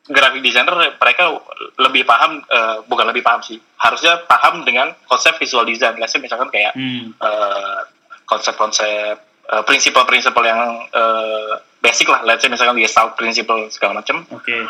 graphic 0.05 0.43
designer 0.43 0.75
mereka 0.93 1.39
lebih 1.77 2.03
paham 2.03 2.43
uh, 2.43 2.83
bukan 2.85 3.07
lebih 3.07 3.23
paham 3.23 3.41
sih 3.41 3.57
harusnya 3.79 4.21
paham 4.23 4.61
dengan 4.61 4.93
konsep 5.07 5.35
visual 5.35 5.63
design 5.63 5.97
say 6.05 6.19
misalkan 6.19 6.47
kayak 6.47 6.75
Hmm. 6.75 7.15
uh, 7.17 7.81
konsep-konsep 8.27 9.17
uh, 9.47 9.63
prinsipal-prinsipal 9.63 10.43
yang 10.43 10.61
uh, 10.91 11.57
basic 11.79 12.07
lah 12.07 12.21
let's 12.23 12.43
say 12.43 12.51
misalkan 12.51 12.77
gestalt 12.77 13.15
principle 13.15 13.71
segala 13.71 14.03
macam 14.03 14.27
Oke. 14.31 14.67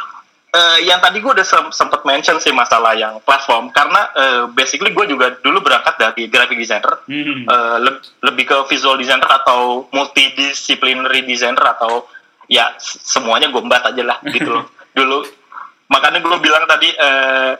Eh, 0.47 0.87
yang 0.87 1.03
tadi 1.03 1.19
gue 1.19 1.27
udah 1.27 1.43
sem- 1.43 1.75
sempet 1.75 2.07
mention 2.07 2.39
sih 2.39 2.55
masalah 2.55 2.95
yang 2.95 3.19
platform 3.19 3.67
karena 3.67 4.01
eh, 4.15 4.43
basically 4.55 4.95
gue 4.95 5.03
juga 5.11 5.35
dulu 5.43 5.59
berangkat 5.59 5.99
dari 5.99 6.31
graphic 6.31 6.55
designer. 6.55 7.03
Hmm. 7.03 7.43
Eh, 7.43 7.77
le- 7.83 8.03
lebih 8.23 8.47
ke 8.47 8.57
visual 8.71 8.95
designer 8.95 9.27
atau 9.27 9.91
multidisciplinary 9.91 11.27
designer 11.27 11.75
atau 11.75 12.07
ya 12.47 12.71
semuanya 12.79 13.51
gue 13.51 13.59
embat 13.59 13.91
aja 13.91 14.03
lah 14.07 14.17
gitu 14.23 14.47
loh. 14.55 14.65
Dulu 14.97 15.27
makanya 15.91 16.23
gue 16.23 16.37
bilang 16.39 16.63
tadi 16.63 16.95
eh, 16.95 17.53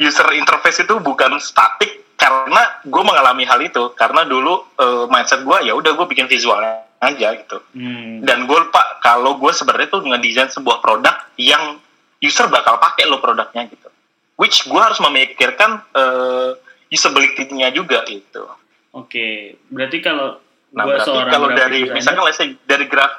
user 0.00 0.32
interface 0.32 0.80
itu 0.88 0.96
bukan 0.96 1.36
statik 1.44 2.16
karena 2.16 2.80
gue 2.88 3.02
mengalami 3.04 3.44
hal 3.44 3.60
itu. 3.60 3.92
Karena 3.92 4.24
dulu 4.24 4.64
eh, 4.80 5.04
mindset 5.12 5.44
gue 5.44 5.58
ya 5.68 5.76
udah 5.76 5.92
gue 5.92 6.06
bikin 6.08 6.24
visualnya 6.24 6.83
aja 6.98 7.34
gitu 7.34 7.58
Hmm. 7.72 8.20
dan 8.20 8.44
gue 8.44 8.58
lupa 8.60 8.98
kalau 8.98 9.36
gue 9.36 9.50
sebenarnya 9.50 9.88
tuh 9.88 10.02
ngedesain 10.02 10.50
sebuah 10.50 10.78
produk 10.78 11.14
yang 11.36 11.78
user 12.18 12.46
bakal 12.46 12.76
pakai 12.76 13.04
lo 13.04 13.18
produknya 13.18 13.66
gitu 13.66 13.88
which 14.34 14.64
gue 14.64 14.78
harus 14.78 14.98
memikirkan 15.00 15.82
uh, 15.90 16.54
usability-nya 16.86 17.70
juga 17.70 18.04
gitu 18.04 18.46
Oke. 18.94 19.58
Berarti 19.66 19.98
kalau 19.98 20.38
nah 20.70 20.86
berarti 20.86 21.02
seorang 21.04 21.28
kalau 21.28 21.48
dari 21.50 21.82
designer- 21.82 21.94
misalkan 21.94 22.22
let's 22.22 22.36
say 22.36 22.54
dari 22.62 22.86
graf 22.86 23.10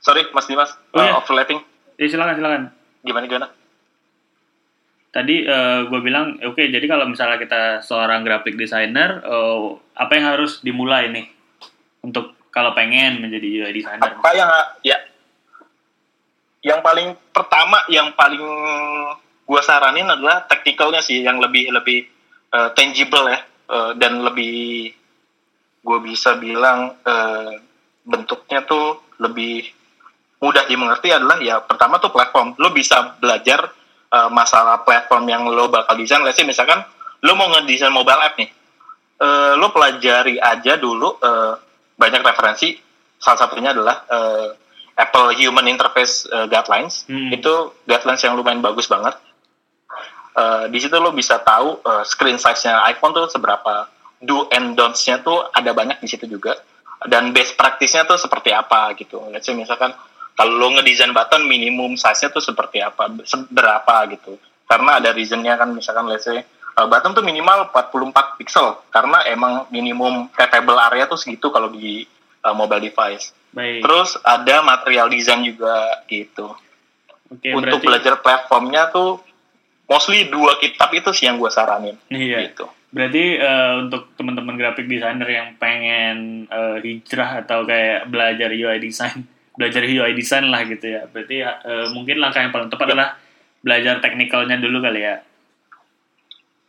sorry 0.00 0.24
mas 0.30 0.46
Dimas 0.46 0.70
Oh, 0.90 0.98
uh, 0.98 1.04
iya. 1.04 1.12
overlapping 1.14 1.60
Ya, 1.94 2.08
silakan 2.08 2.34
silakan. 2.34 2.62
gimana 3.02 3.24
gimana 3.26 3.48
Tadi 5.10 5.42
gue 5.84 6.00
bilang, 6.00 6.38
oke, 6.40 6.62
jadi 6.62 6.86
kalau 6.86 7.02
misalnya 7.04 7.34
kita 7.36 7.62
seorang 7.82 8.22
graphic 8.22 8.54
designer, 8.54 9.18
eh, 9.18 9.60
apa 9.92 10.12
yang 10.14 10.26
harus 10.30 10.62
dimulai 10.62 11.10
nih 11.10 11.26
untuk 12.04 12.36
kalau 12.50 12.74
pengen 12.74 13.22
menjadi 13.22 13.46
UI 13.46 13.72
designer? 13.72 14.18
apa 14.18 14.30
yang 14.34 14.50
ya. 14.82 14.98
Yang 16.60 16.80
paling 16.84 17.08
pertama 17.32 17.78
yang 17.88 18.12
paling 18.12 18.44
gue 19.48 19.60
saranin 19.64 20.04
adalah 20.12 20.44
teknikalnya 20.44 21.00
sih 21.00 21.24
yang 21.24 21.40
lebih 21.40 21.72
lebih 21.72 22.04
eh, 22.52 22.70
tangible 22.76 23.32
ya. 23.32 23.40
Eh, 23.70 23.92
dan 23.96 24.20
lebih 24.20 24.92
gue 25.80 25.98
bisa 26.04 26.36
bilang 26.36 27.00
eh, 27.00 27.54
bentuknya 28.04 28.66
tuh 28.66 29.00
lebih 29.22 29.64
mudah 30.40 30.64
dimengerti 30.64 31.12
adalah 31.12 31.40
ya 31.40 31.64
pertama 31.64 31.96
tuh 31.96 32.12
platform. 32.12 32.58
Lo 32.60 32.74
bisa 32.76 33.16
belajar 33.16 33.72
eh, 34.12 34.28
masalah 34.28 34.84
platform 34.84 35.24
yang 35.30 35.48
lo 35.48 35.72
bakal 35.72 35.96
desain. 35.96 36.20
Let's 36.20 36.36
say 36.36 36.44
misalkan 36.44 36.84
lo 37.24 37.32
mau 37.36 37.48
ngedesain 37.56 37.94
mobile 37.94 38.20
app 38.20 38.36
nih. 38.36 38.50
Eh, 39.20 39.52
lo 39.56 39.72
pelajari 39.72 40.36
aja 40.36 40.76
dulu 40.76 41.16
eh, 41.20 41.69
banyak 42.00 42.24
referensi. 42.24 42.80
Salah 43.20 43.36
satunya 43.44 43.76
adalah 43.76 44.08
eh, 44.08 44.48
Apple 44.96 45.36
Human 45.36 45.68
Interface 45.68 46.24
eh, 46.24 46.48
Guidelines. 46.48 47.04
Hmm. 47.04 47.28
itu 47.28 47.52
guidelines 47.84 48.24
yang 48.24 48.40
lumayan 48.40 48.64
bagus 48.64 48.88
banget. 48.88 49.20
Eh, 50.32 50.64
di 50.72 50.78
situ 50.80 50.96
lo 50.96 51.12
bisa 51.12 51.36
tahu 51.44 51.84
eh, 51.84 52.04
screen 52.08 52.40
size-nya 52.40 52.80
iPhone 52.88 53.12
tuh 53.12 53.28
seberapa. 53.28 53.92
Do 54.20 54.48
and 54.52 54.76
don'ts-nya 54.76 55.24
tuh 55.24 55.48
ada 55.52 55.72
banyak 55.76 56.00
di 56.00 56.08
situ 56.08 56.24
juga. 56.24 56.56
Dan 57.04 57.32
best 57.32 57.56
practice-nya 57.56 58.08
tuh 58.08 58.16
seperti 58.20 58.52
apa 58.52 58.92
gitu. 58.96 59.20
Let's 59.32 59.48
say 59.48 59.56
misalkan 59.56 59.92
kalau 60.36 60.56
lo 60.56 60.68
ngedesain 60.76 61.12
button 61.12 61.44
minimum 61.44 61.96
size-nya 62.00 62.32
tuh 62.32 62.44
seperti 62.44 62.80
apa 62.80 63.12
seberapa 63.24 63.96
gitu. 64.16 64.40
Karena 64.64 65.00
ada 65.00 65.12
reason-nya 65.12 65.60
kan 65.60 65.72
misalkan 65.72 66.08
let's 66.08 66.24
say 66.24 66.40
uh, 66.76 66.86
button 66.86 67.16
tuh 67.16 67.24
minimal 67.24 67.70
44 67.72 68.38
pixel 68.38 68.78
karena 68.92 69.24
emang 69.26 69.66
minimum 69.72 70.28
capable 70.36 70.78
area 70.78 71.08
tuh 71.08 71.18
segitu 71.18 71.48
kalau 71.50 71.72
di 71.72 72.04
uh, 72.44 72.54
mobile 72.54 72.82
device. 72.82 73.32
Baik. 73.50 73.82
Terus 73.82 74.14
ada 74.22 74.62
material 74.62 75.10
design 75.10 75.42
juga 75.42 76.04
gitu. 76.06 76.54
Oke, 77.30 77.54
Untuk 77.54 77.78
berarti 77.78 77.86
belajar 77.86 78.14
platformnya 78.18 78.90
tuh 78.90 79.22
mostly 79.90 80.26
dua 80.30 80.58
kitab 80.58 80.90
itu 80.94 81.10
sih 81.10 81.26
yang 81.26 81.38
gue 81.38 81.50
saranin 81.50 81.98
iya. 82.10 82.46
gitu. 82.46 82.66
Berarti 82.90 83.38
eh, 83.38 83.72
untuk 83.86 84.14
teman-teman 84.18 84.58
graphic 84.58 84.90
designer 84.90 85.26
yang 85.30 85.48
pengen 85.58 86.46
eh, 86.50 86.78
hijrah 86.82 87.46
atau 87.46 87.62
kayak 87.62 88.10
belajar 88.10 88.50
UI 88.50 88.78
design, 88.82 89.26
belajar 89.58 89.82
UI 89.86 90.14
design 90.14 90.50
lah 90.50 90.66
gitu 90.66 90.86
ya. 90.90 91.06
Berarti 91.06 91.36
eh, 91.42 91.86
mungkin 91.94 92.18
langkah 92.18 92.42
yang 92.42 92.54
paling 92.54 92.70
tepat 92.70 92.86
Ya. 92.86 92.90
adalah 92.94 93.10
belajar 93.62 93.94
teknikalnya 94.02 94.58
dulu 94.58 94.82
kali 94.82 95.06
ya. 95.06 95.22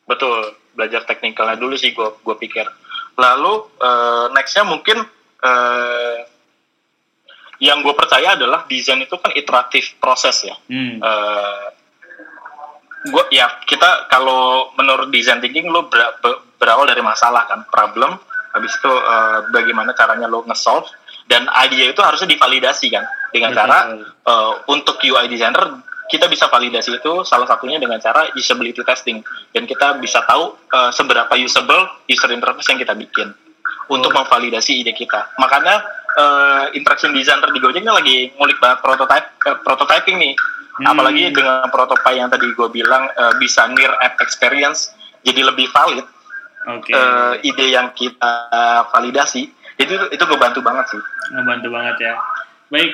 Betul, 0.06 0.58
belajar 0.74 1.06
teknikalnya 1.06 1.58
dulu 1.60 1.76
sih 1.78 1.92
gue 1.94 2.10
gue 2.22 2.36
pikir. 2.40 2.66
Lalu 3.20 3.54
eh, 3.80 4.26
nextnya 4.34 4.64
mungkin 4.66 5.04
eh, 5.44 6.18
yang 7.62 7.86
gue 7.86 7.94
percaya 7.94 8.34
adalah 8.34 8.66
desain 8.66 8.98
itu 8.98 9.14
kan 9.22 9.32
iteratif 9.38 9.96
proses 10.02 10.48
ya. 10.48 10.56
Hmm. 10.66 10.98
Eh, 10.98 11.66
gua 13.10 13.26
ya 13.34 13.50
kita 13.66 14.06
kalau 14.14 14.70
menurut 14.78 15.10
design 15.10 15.42
thinking 15.42 15.74
lo 15.74 15.90
ber- 15.90 16.22
ber- 16.22 16.42
berawal 16.62 16.86
dari 16.86 17.02
masalah 17.02 17.50
kan 17.50 17.66
problem 17.66 18.14
habis 18.54 18.78
itu 18.78 18.92
eh, 18.92 19.40
bagaimana 19.50 19.98
caranya 19.98 20.30
lo 20.30 20.46
nge-solve 20.46 20.86
dan 21.26 21.50
idea 21.66 21.90
itu 21.90 22.02
harusnya 22.04 22.30
divalidasi 22.30 22.94
kan 22.94 23.08
dengan 23.34 23.58
cara 23.58 23.78
eh, 24.06 24.54
untuk 24.70 25.02
UI 25.02 25.26
designer 25.26 25.82
kita 26.12 26.28
bisa 26.28 26.52
validasi 26.52 27.00
itu 27.00 27.24
salah 27.24 27.48
satunya 27.48 27.80
dengan 27.80 27.98
cara 27.98 28.28
usability 28.36 28.84
testing 28.84 29.24
dan 29.56 29.64
kita 29.64 29.96
bisa 29.98 30.20
tahu 30.28 30.60
eh, 30.68 30.92
seberapa 30.92 31.32
usable 31.40 31.88
user 32.06 32.30
interface 32.30 32.68
yang 32.70 32.80
kita 32.84 32.92
bikin 32.94 33.32
untuk 33.88 34.12
Oh. 34.12 34.20
memvalidasi 34.20 34.84
ide 34.84 34.92
kita 34.92 35.32
makanya 35.40 35.80
eh, 36.12 36.76
interaction 36.76 37.16
designer 37.16 37.48
di 37.50 37.60
Gojek 37.60 37.80
ini 37.80 37.92
lagi 37.92 38.18
ngulik 38.36 38.60
banget 38.60 38.84
prototype 38.84 39.28
eh, 39.42 39.58
prototyping 39.64 40.20
nih 40.20 40.36
Hmm. 40.72 40.88
apalagi 40.88 41.36
dengan 41.36 41.68
prototype 41.68 42.16
yang 42.16 42.32
tadi 42.32 42.48
gue 42.56 42.68
bilang 42.72 43.04
eh, 43.06 43.36
bisa 43.38 43.68
near 43.68 43.92
app 44.00 44.16
experience 44.24 44.96
jadi 45.22 45.44
lebih 45.44 45.68
valid 45.68 46.08
Oke. 46.72 46.96
eh, 46.96 47.34
ide 47.44 47.76
yang 47.76 47.92
kita 47.92 48.32
validasi 48.88 49.52
itu, 49.76 49.94
itu 50.10 50.24
gue 50.24 50.40
bantu 50.40 50.64
banget 50.64 50.88
sih 50.96 51.02
Ngebantu 51.36 51.68
banget 51.72 51.96
ya. 52.00 52.14
Baik. 52.72 52.92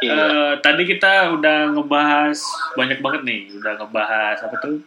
Iya. 0.00 0.12
eh, 0.16 0.52
tadi 0.64 0.82
kita 0.88 1.36
udah 1.36 1.76
ngebahas 1.76 2.38
banyak 2.72 2.98
banget 3.04 3.22
nih, 3.28 3.40
udah 3.60 3.72
ngebahas 3.76 4.36
apa 4.40 4.56
tuh 4.64 4.80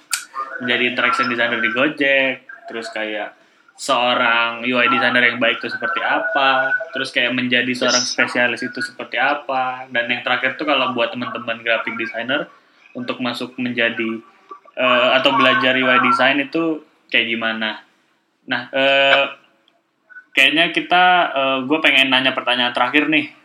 menjadi 0.62 0.84
interaction 0.90 1.30
designer 1.30 1.62
di 1.62 1.70
Gojek, 1.70 2.46
terus 2.66 2.90
kayak 2.90 3.38
seorang 3.78 4.66
UI 4.66 4.86
designer 4.90 5.22
yang 5.34 5.38
baik 5.38 5.62
itu 5.62 5.70
seperti 5.70 6.02
apa, 6.02 6.74
terus 6.94 7.10
kayak 7.14 7.34
menjadi 7.34 7.70
seorang 7.74 8.02
spesialis 8.02 8.62
itu 8.66 8.80
seperti 8.82 9.18
apa, 9.22 9.90
dan 9.94 10.10
yang 10.10 10.22
terakhir 10.26 10.58
tuh 10.58 10.66
kalau 10.66 10.94
buat 10.98 11.14
teman-teman 11.14 11.62
graphic 11.62 11.94
designer 11.98 12.50
untuk 12.98 13.22
masuk 13.22 13.54
menjadi 13.62 14.22
eh, 14.78 15.10
atau 15.22 15.38
belajar 15.38 15.78
UI 15.78 16.00
design 16.10 16.42
itu 16.42 16.82
kayak 17.14 17.30
gimana. 17.30 17.86
Nah, 18.50 18.70
eh, 18.74 19.26
kayaknya 20.34 20.74
kita 20.74 21.04
gue 21.70 21.78
pengen 21.78 22.10
nanya 22.10 22.34
pertanyaan 22.34 22.74
terakhir 22.74 23.06
nih 23.06 23.43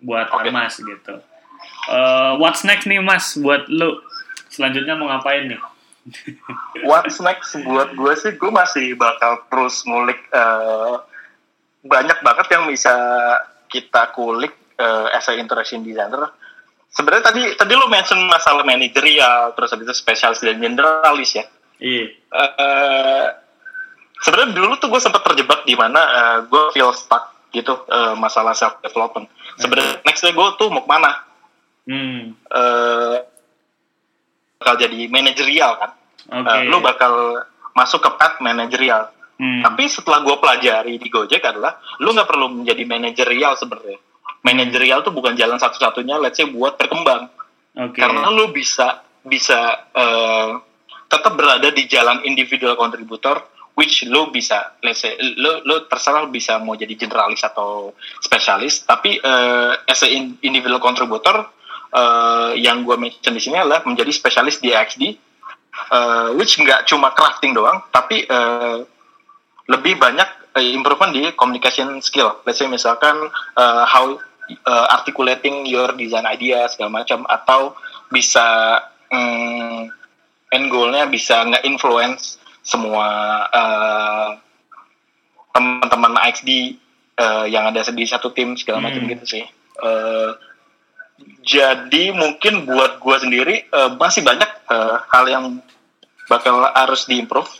buat 0.00 0.28
Oke. 0.32 0.50
Mas 0.52 0.76
gitu. 0.80 1.14
Eh, 1.90 2.32
what's 2.40 2.64
next 2.64 2.88
nih 2.88 3.00
Mas 3.00 3.36
buat 3.36 3.68
lu? 3.68 4.00
Selanjutnya 4.50 4.98
mau 4.98 5.08
ngapain 5.08 5.46
nih? 5.46 5.60
what's 6.88 7.20
next 7.20 7.52
buat 7.60 7.92
gue 7.92 8.12
sih 8.16 8.32
gue 8.34 8.50
masih 8.50 8.96
bakal 8.96 9.44
terus 9.52 9.84
ngulik 9.84 10.16
eh, 10.32 10.94
banyak 11.84 12.18
banget 12.24 12.46
yang 12.56 12.64
bisa 12.68 12.92
kita 13.68 14.08
kulik 14.16 14.52
eh, 14.80 15.16
as 15.16 15.28
a 15.28 15.36
interaction 15.36 15.84
designer 15.84 16.32
sebenarnya 16.90 17.24
tadi 17.30 17.42
tadi 17.54 17.72
lo 17.76 17.86
mention 17.86 18.18
masalah 18.26 18.64
manajerial 18.64 19.52
terus 19.54 19.70
habis 19.76 19.86
itu 19.92 19.96
spesialis 19.96 20.40
dan 20.40 20.58
generalis 20.58 21.36
ya 21.36 21.44
Iya. 21.80 22.12
eh 22.32 23.26
sebenarnya 24.20 24.52
dulu 24.52 24.76
tuh 24.76 24.92
gue 24.92 25.00
sempat 25.00 25.24
terjebak 25.24 25.64
di 25.64 25.76
mana 25.76 26.00
eh, 26.00 26.38
gue 26.48 26.62
feel 26.76 26.92
stuck 26.92 27.32
gitu 27.50 27.86
eh, 27.90 28.14
masalah 28.16 28.54
self 28.54 28.78
development. 28.82 29.26
Sebenarnya 29.58 30.02
nextnya 30.06 30.32
gue 30.32 30.46
tuh 30.56 30.68
mau 30.70 30.82
ke 30.86 30.90
mana? 30.90 31.10
Hmm. 31.86 32.34
Eh 32.34 33.16
bakal 34.60 34.74
jadi 34.76 35.08
manajerial 35.08 35.72
kan? 35.80 35.90
Eh, 36.30 36.60
lu 36.68 36.78
bakal 36.84 37.44
masuk 37.72 38.04
ke 38.04 38.10
path 38.20 38.38
manajerial. 38.44 39.08
Hmm. 39.40 39.64
Tapi 39.64 39.88
setelah 39.88 40.20
gue 40.20 40.36
pelajari 40.36 41.00
di 41.00 41.08
Gojek 41.08 41.40
adalah 41.40 41.80
lu 42.04 42.12
nggak 42.12 42.28
perlu 42.28 42.52
menjadi 42.60 42.84
manajerial 42.84 43.56
sebenarnya. 43.56 43.98
Manajerial 44.44 45.00
tuh 45.00 45.12
bukan 45.16 45.36
jalan 45.36 45.56
satu-satunya, 45.56 46.20
let's 46.20 46.36
say 46.36 46.48
buat 46.48 46.76
berkembang. 46.76 47.32
Oke. 47.76 48.00
Karena 48.00 48.28
lu 48.28 48.52
bisa 48.52 49.00
bisa 49.24 49.88
eh, 49.96 50.50
tetap 51.08 51.32
berada 51.34 51.68
di 51.72 51.88
jalan 51.88 52.22
individual 52.28 52.76
contributor 52.76 53.42
which 53.78 54.06
lo 54.10 54.28
bisa 54.34 54.76
let's 54.82 55.02
say 55.02 55.14
lo 55.38 55.62
lo 55.64 55.86
terserah 55.86 56.26
bisa 56.28 56.58
mau 56.60 56.74
jadi 56.74 56.94
generalis 56.98 57.42
atau 57.46 57.94
spesialis 58.20 58.84
tapi 58.84 59.16
uh, 59.22 59.74
as 59.86 60.02
a 60.04 60.08
individual 60.42 60.82
contributor 60.82 61.46
uh, 61.94 62.52
yang 62.54 62.82
gue 62.82 62.96
mention 62.98 63.34
di 63.34 63.42
sini 63.42 63.58
adalah 63.60 63.82
menjadi 63.86 64.10
spesialis 64.10 64.58
di 64.58 64.74
XD 64.74 65.02
uh, 65.94 66.28
which 66.36 66.58
nggak 66.58 66.84
cuma 66.86 67.14
crafting 67.14 67.54
doang 67.54 67.80
tapi 67.94 68.26
uh, 68.26 68.82
lebih 69.70 70.02
banyak 70.02 70.28
uh, 70.58 70.62
improvement 70.62 71.14
di 71.14 71.30
communication 71.38 72.02
skill. 72.02 72.42
Let's 72.42 72.58
say 72.58 72.66
misalkan 72.66 73.30
uh, 73.54 73.84
how 73.86 74.18
uh, 74.66 74.86
articulating 74.90 75.66
your 75.66 75.94
design 75.94 76.26
idea 76.26 76.66
segala 76.66 77.02
macam 77.02 77.22
atau 77.30 77.78
bisa 78.10 78.42
um, 79.14 79.86
end 80.50 80.66
goalnya 80.66 81.06
bisa 81.06 81.46
nggak 81.46 81.62
influence 81.62 82.39
semua 82.60 83.06
uh, 83.50 84.28
teman-teman 85.50 86.14
XD 86.30 86.78
uh, 87.18 87.46
yang 87.48 87.68
ada 87.68 87.82
di 87.90 88.04
satu 88.06 88.30
tim 88.30 88.54
segala 88.54 88.84
macam 88.84 89.02
hmm. 89.04 89.10
gitu 89.16 89.24
sih. 89.38 89.44
Uh, 89.80 90.36
jadi 91.44 92.16
mungkin 92.16 92.64
buat 92.64 93.00
gue 93.00 93.16
sendiri 93.20 93.56
uh, 93.72 93.92
masih 93.96 94.24
banyak 94.24 94.48
uh, 94.68 95.04
hal 95.08 95.24
yang 95.28 95.44
bakal 96.28 96.64
harus 96.72 97.04
diimprove. 97.04 97.50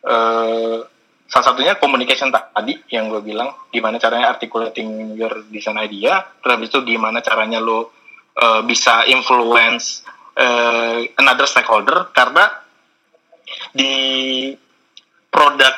Uh, 0.00 0.86
salah 1.30 1.54
satunya 1.54 1.78
communication 1.78 2.34
tadi 2.34 2.74
yang 2.90 3.06
gue 3.06 3.22
bilang 3.22 3.54
gimana 3.70 4.02
caranya 4.02 4.34
articulating 4.34 5.14
your 5.14 5.46
design 5.46 5.78
idea 5.78 6.26
terus 6.42 6.66
itu 6.66 6.82
gimana 6.82 7.22
caranya 7.22 7.62
lo 7.62 7.94
uh, 8.34 8.66
bisa 8.66 9.06
influence 9.06 10.02
uh, 10.34 10.98
another 11.22 11.46
stakeholder 11.46 12.10
karena 12.10 12.50
di 13.74 13.94
produk 15.30 15.74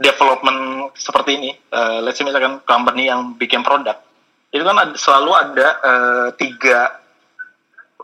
development 0.00 0.90
seperti 0.98 1.30
ini, 1.38 1.50
uh, 1.70 2.02
let's 2.02 2.18
say 2.18 2.26
misalkan 2.26 2.58
company 2.66 3.06
yang 3.06 3.38
bikin 3.38 3.62
produk, 3.62 3.94
itu 4.50 4.62
kan 4.64 4.74
ada, 4.74 4.94
selalu 4.98 5.30
ada 5.30 5.68
uh, 5.84 6.28
tiga 6.34 6.98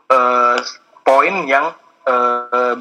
uh, 0.06 0.58
poin 1.02 1.34
yang 1.50 1.74
uh, 2.06 2.76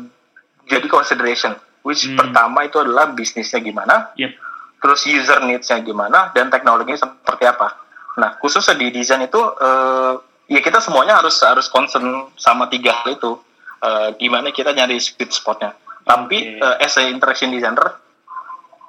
jadi 0.70 0.86
consideration. 0.86 1.58
Which 1.82 2.06
hmm. 2.06 2.20
pertama 2.20 2.68
itu 2.68 2.78
adalah 2.78 3.10
bisnisnya 3.16 3.64
gimana, 3.64 4.12
yep. 4.20 4.36
terus 4.84 5.08
user 5.08 5.42
needs-nya 5.42 5.80
gimana, 5.82 6.30
dan 6.36 6.52
teknologinya 6.52 7.00
seperti 7.00 7.50
apa. 7.50 7.80
Nah, 8.20 8.36
khususnya 8.38 8.76
di 8.76 8.92
desain 8.92 9.24
itu, 9.24 9.40
uh, 9.40 10.20
ya 10.52 10.60
kita 10.60 10.84
semuanya 10.84 11.18
harus 11.24 11.40
harus 11.40 11.72
concern 11.72 12.30
sama 12.36 12.68
tiga 12.68 12.94
hal 12.94 13.16
itu. 13.16 13.40
Uh, 13.80 14.12
gimana 14.20 14.52
kita 14.52 14.76
nyari 14.76 15.00
sweet 15.00 15.32
spotnya 15.32 15.72
tapi 16.10 16.58
okay. 16.58 16.66
uh, 16.66 16.82
eh, 16.82 16.86
as 16.90 16.98
a 16.98 17.06
interaction 17.06 17.54
designer, 17.54 18.02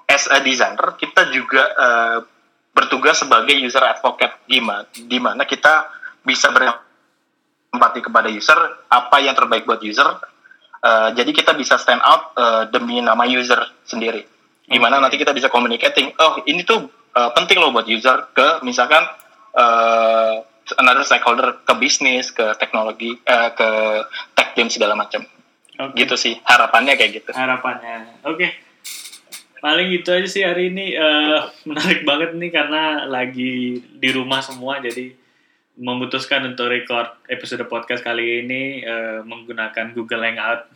as 0.08 0.24
a 0.32 0.40
designer 0.40 0.96
kita 0.96 1.28
juga 1.28 1.62
uh, 1.76 2.18
bertugas 2.72 3.20
sebagai 3.20 3.60
user 3.60 3.84
advocate 3.84 4.40
di 4.48 5.18
mana 5.20 5.44
kita 5.44 5.92
bisa 6.24 6.48
berempati 6.48 8.00
kepada 8.00 8.32
user 8.32 8.56
apa 8.88 9.20
yang 9.20 9.36
terbaik 9.36 9.68
buat 9.68 9.84
user. 9.84 10.08
Uh, 10.80 11.12
jadi 11.12 11.28
kita 11.36 11.52
bisa 11.52 11.76
stand 11.76 12.00
out 12.00 12.32
uh, 12.40 12.64
demi 12.72 13.04
nama 13.04 13.28
user 13.28 13.60
sendiri. 13.84 14.24
Gimana 14.64 14.96
okay. 14.96 15.02
nanti 15.04 15.16
kita 15.20 15.36
bisa 15.36 15.52
communicating, 15.52 16.16
oh 16.16 16.40
ini 16.48 16.64
tuh 16.64 16.88
uh, 17.12 17.36
penting 17.36 17.60
loh 17.60 17.68
buat 17.68 17.84
user 17.84 18.32
ke 18.32 18.64
misalkan 18.64 19.04
uh, 19.60 20.40
another 20.80 21.04
stakeholder 21.04 21.60
ke 21.68 21.72
bisnis, 21.76 22.32
ke 22.32 22.56
teknologi, 22.56 23.12
uh, 23.28 23.52
ke 23.52 23.68
tech 24.32 24.56
team 24.56 24.72
segala 24.72 24.96
macam. 24.96 25.20
Okay. 25.80 26.04
Gitu 26.04 26.14
sih 26.20 26.34
harapannya 26.44 26.94
kayak 27.00 27.12
gitu. 27.24 27.30
Harapannya, 27.32 28.20
oke. 28.28 28.36
Okay. 28.36 28.50
Paling 29.60 29.92
gitu 29.92 30.12
aja 30.12 30.28
sih 30.28 30.44
hari 30.44 30.72
ini 30.72 30.96
uh, 30.96 31.48
menarik 31.68 32.04
banget 32.04 32.36
nih 32.36 32.52
karena 32.52 33.04
lagi 33.08 33.80
di 33.80 34.08
rumah 34.12 34.40
semua 34.40 34.80
jadi 34.80 35.12
memutuskan 35.80 36.52
untuk 36.52 36.68
record 36.68 37.08
episode 37.28 37.64
podcast 37.68 38.04
kali 38.04 38.44
ini 38.44 38.84
uh, 38.84 39.24
menggunakan 39.24 39.96
Google 39.96 40.24
Hangout. 40.24 40.68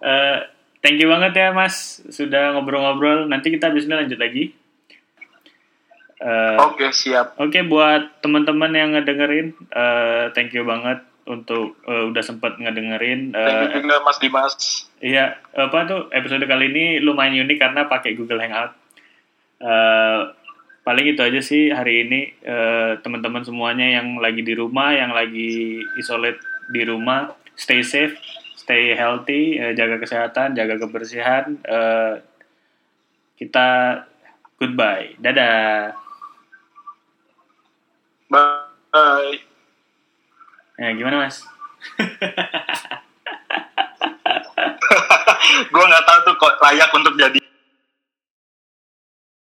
uh, 0.00 0.38
thank 0.84 0.96
you 0.96 1.08
banget 1.08 1.32
ya 1.36 1.48
Mas 1.52 2.04
sudah 2.08 2.56
ngobrol-ngobrol. 2.56 3.28
Nanti 3.28 3.52
kita 3.52 3.68
bisa 3.72 3.92
lanjut 3.92 4.16
lagi. 4.16 4.56
Uh, 6.16 6.56
Oke 6.72 6.88
okay, 6.88 6.90
siap. 6.96 7.36
Oke 7.36 7.60
okay, 7.60 7.62
buat 7.68 8.24
teman-teman 8.24 8.72
yang 8.72 8.96
ngedengerin, 8.96 9.52
uh, 9.76 10.32
thank 10.32 10.56
you 10.56 10.64
banget 10.64 11.04
untuk 11.26 11.76
uh, 11.84 12.06
udah 12.08 12.22
sempat 12.22 12.56
ngedengerin. 12.56 13.34
Uh, 13.34 13.66
Thank 13.68 13.82
you 13.82 14.00
Mas 14.06 14.18
Dimas. 14.22 14.54
Iya, 15.02 15.36
apa 15.52 15.78
tuh 15.84 16.00
episode 16.14 16.46
kali 16.46 16.70
ini 16.72 16.84
lumayan 17.02 17.44
unik 17.44 17.58
karena 17.58 17.90
pakai 17.90 18.14
Google 18.14 18.40
Hangout. 18.40 18.72
Uh, 19.58 20.32
paling 20.86 21.10
itu 21.10 21.20
aja 21.20 21.40
sih 21.42 21.74
hari 21.74 22.06
ini 22.06 22.20
uh, 22.46 23.02
teman-teman 23.02 23.42
semuanya 23.42 24.00
yang 24.00 24.22
lagi 24.22 24.40
di 24.46 24.54
rumah, 24.54 24.94
yang 24.94 25.10
lagi 25.10 25.82
isolate 25.98 26.38
di 26.70 26.86
rumah, 26.86 27.34
stay 27.58 27.82
safe, 27.82 28.14
stay 28.54 28.94
healthy, 28.94 29.58
uh, 29.58 29.74
jaga 29.74 29.98
kesehatan, 29.98 30.54
jaga 30.54 30.78
kebersihan. 30.78 31.58
Uh, 31.66 32.22
kita 33.36 34.00
goodbye, 34.56 35.12
dadah. 35.20 35.92
Bye. 38.30 39.45
Ya, 40.76 40.92
gimana 40.92 41.24
mas? 41.24 41.40
gue 45.72 45.84
nggak 45.88 46.04
tahu 46.04 46.18
tuh 46.28 46.36
kok 46.36 46.54
layak 46.60 46.92
untuk 46.92 47.16
jadi 47.16 47.40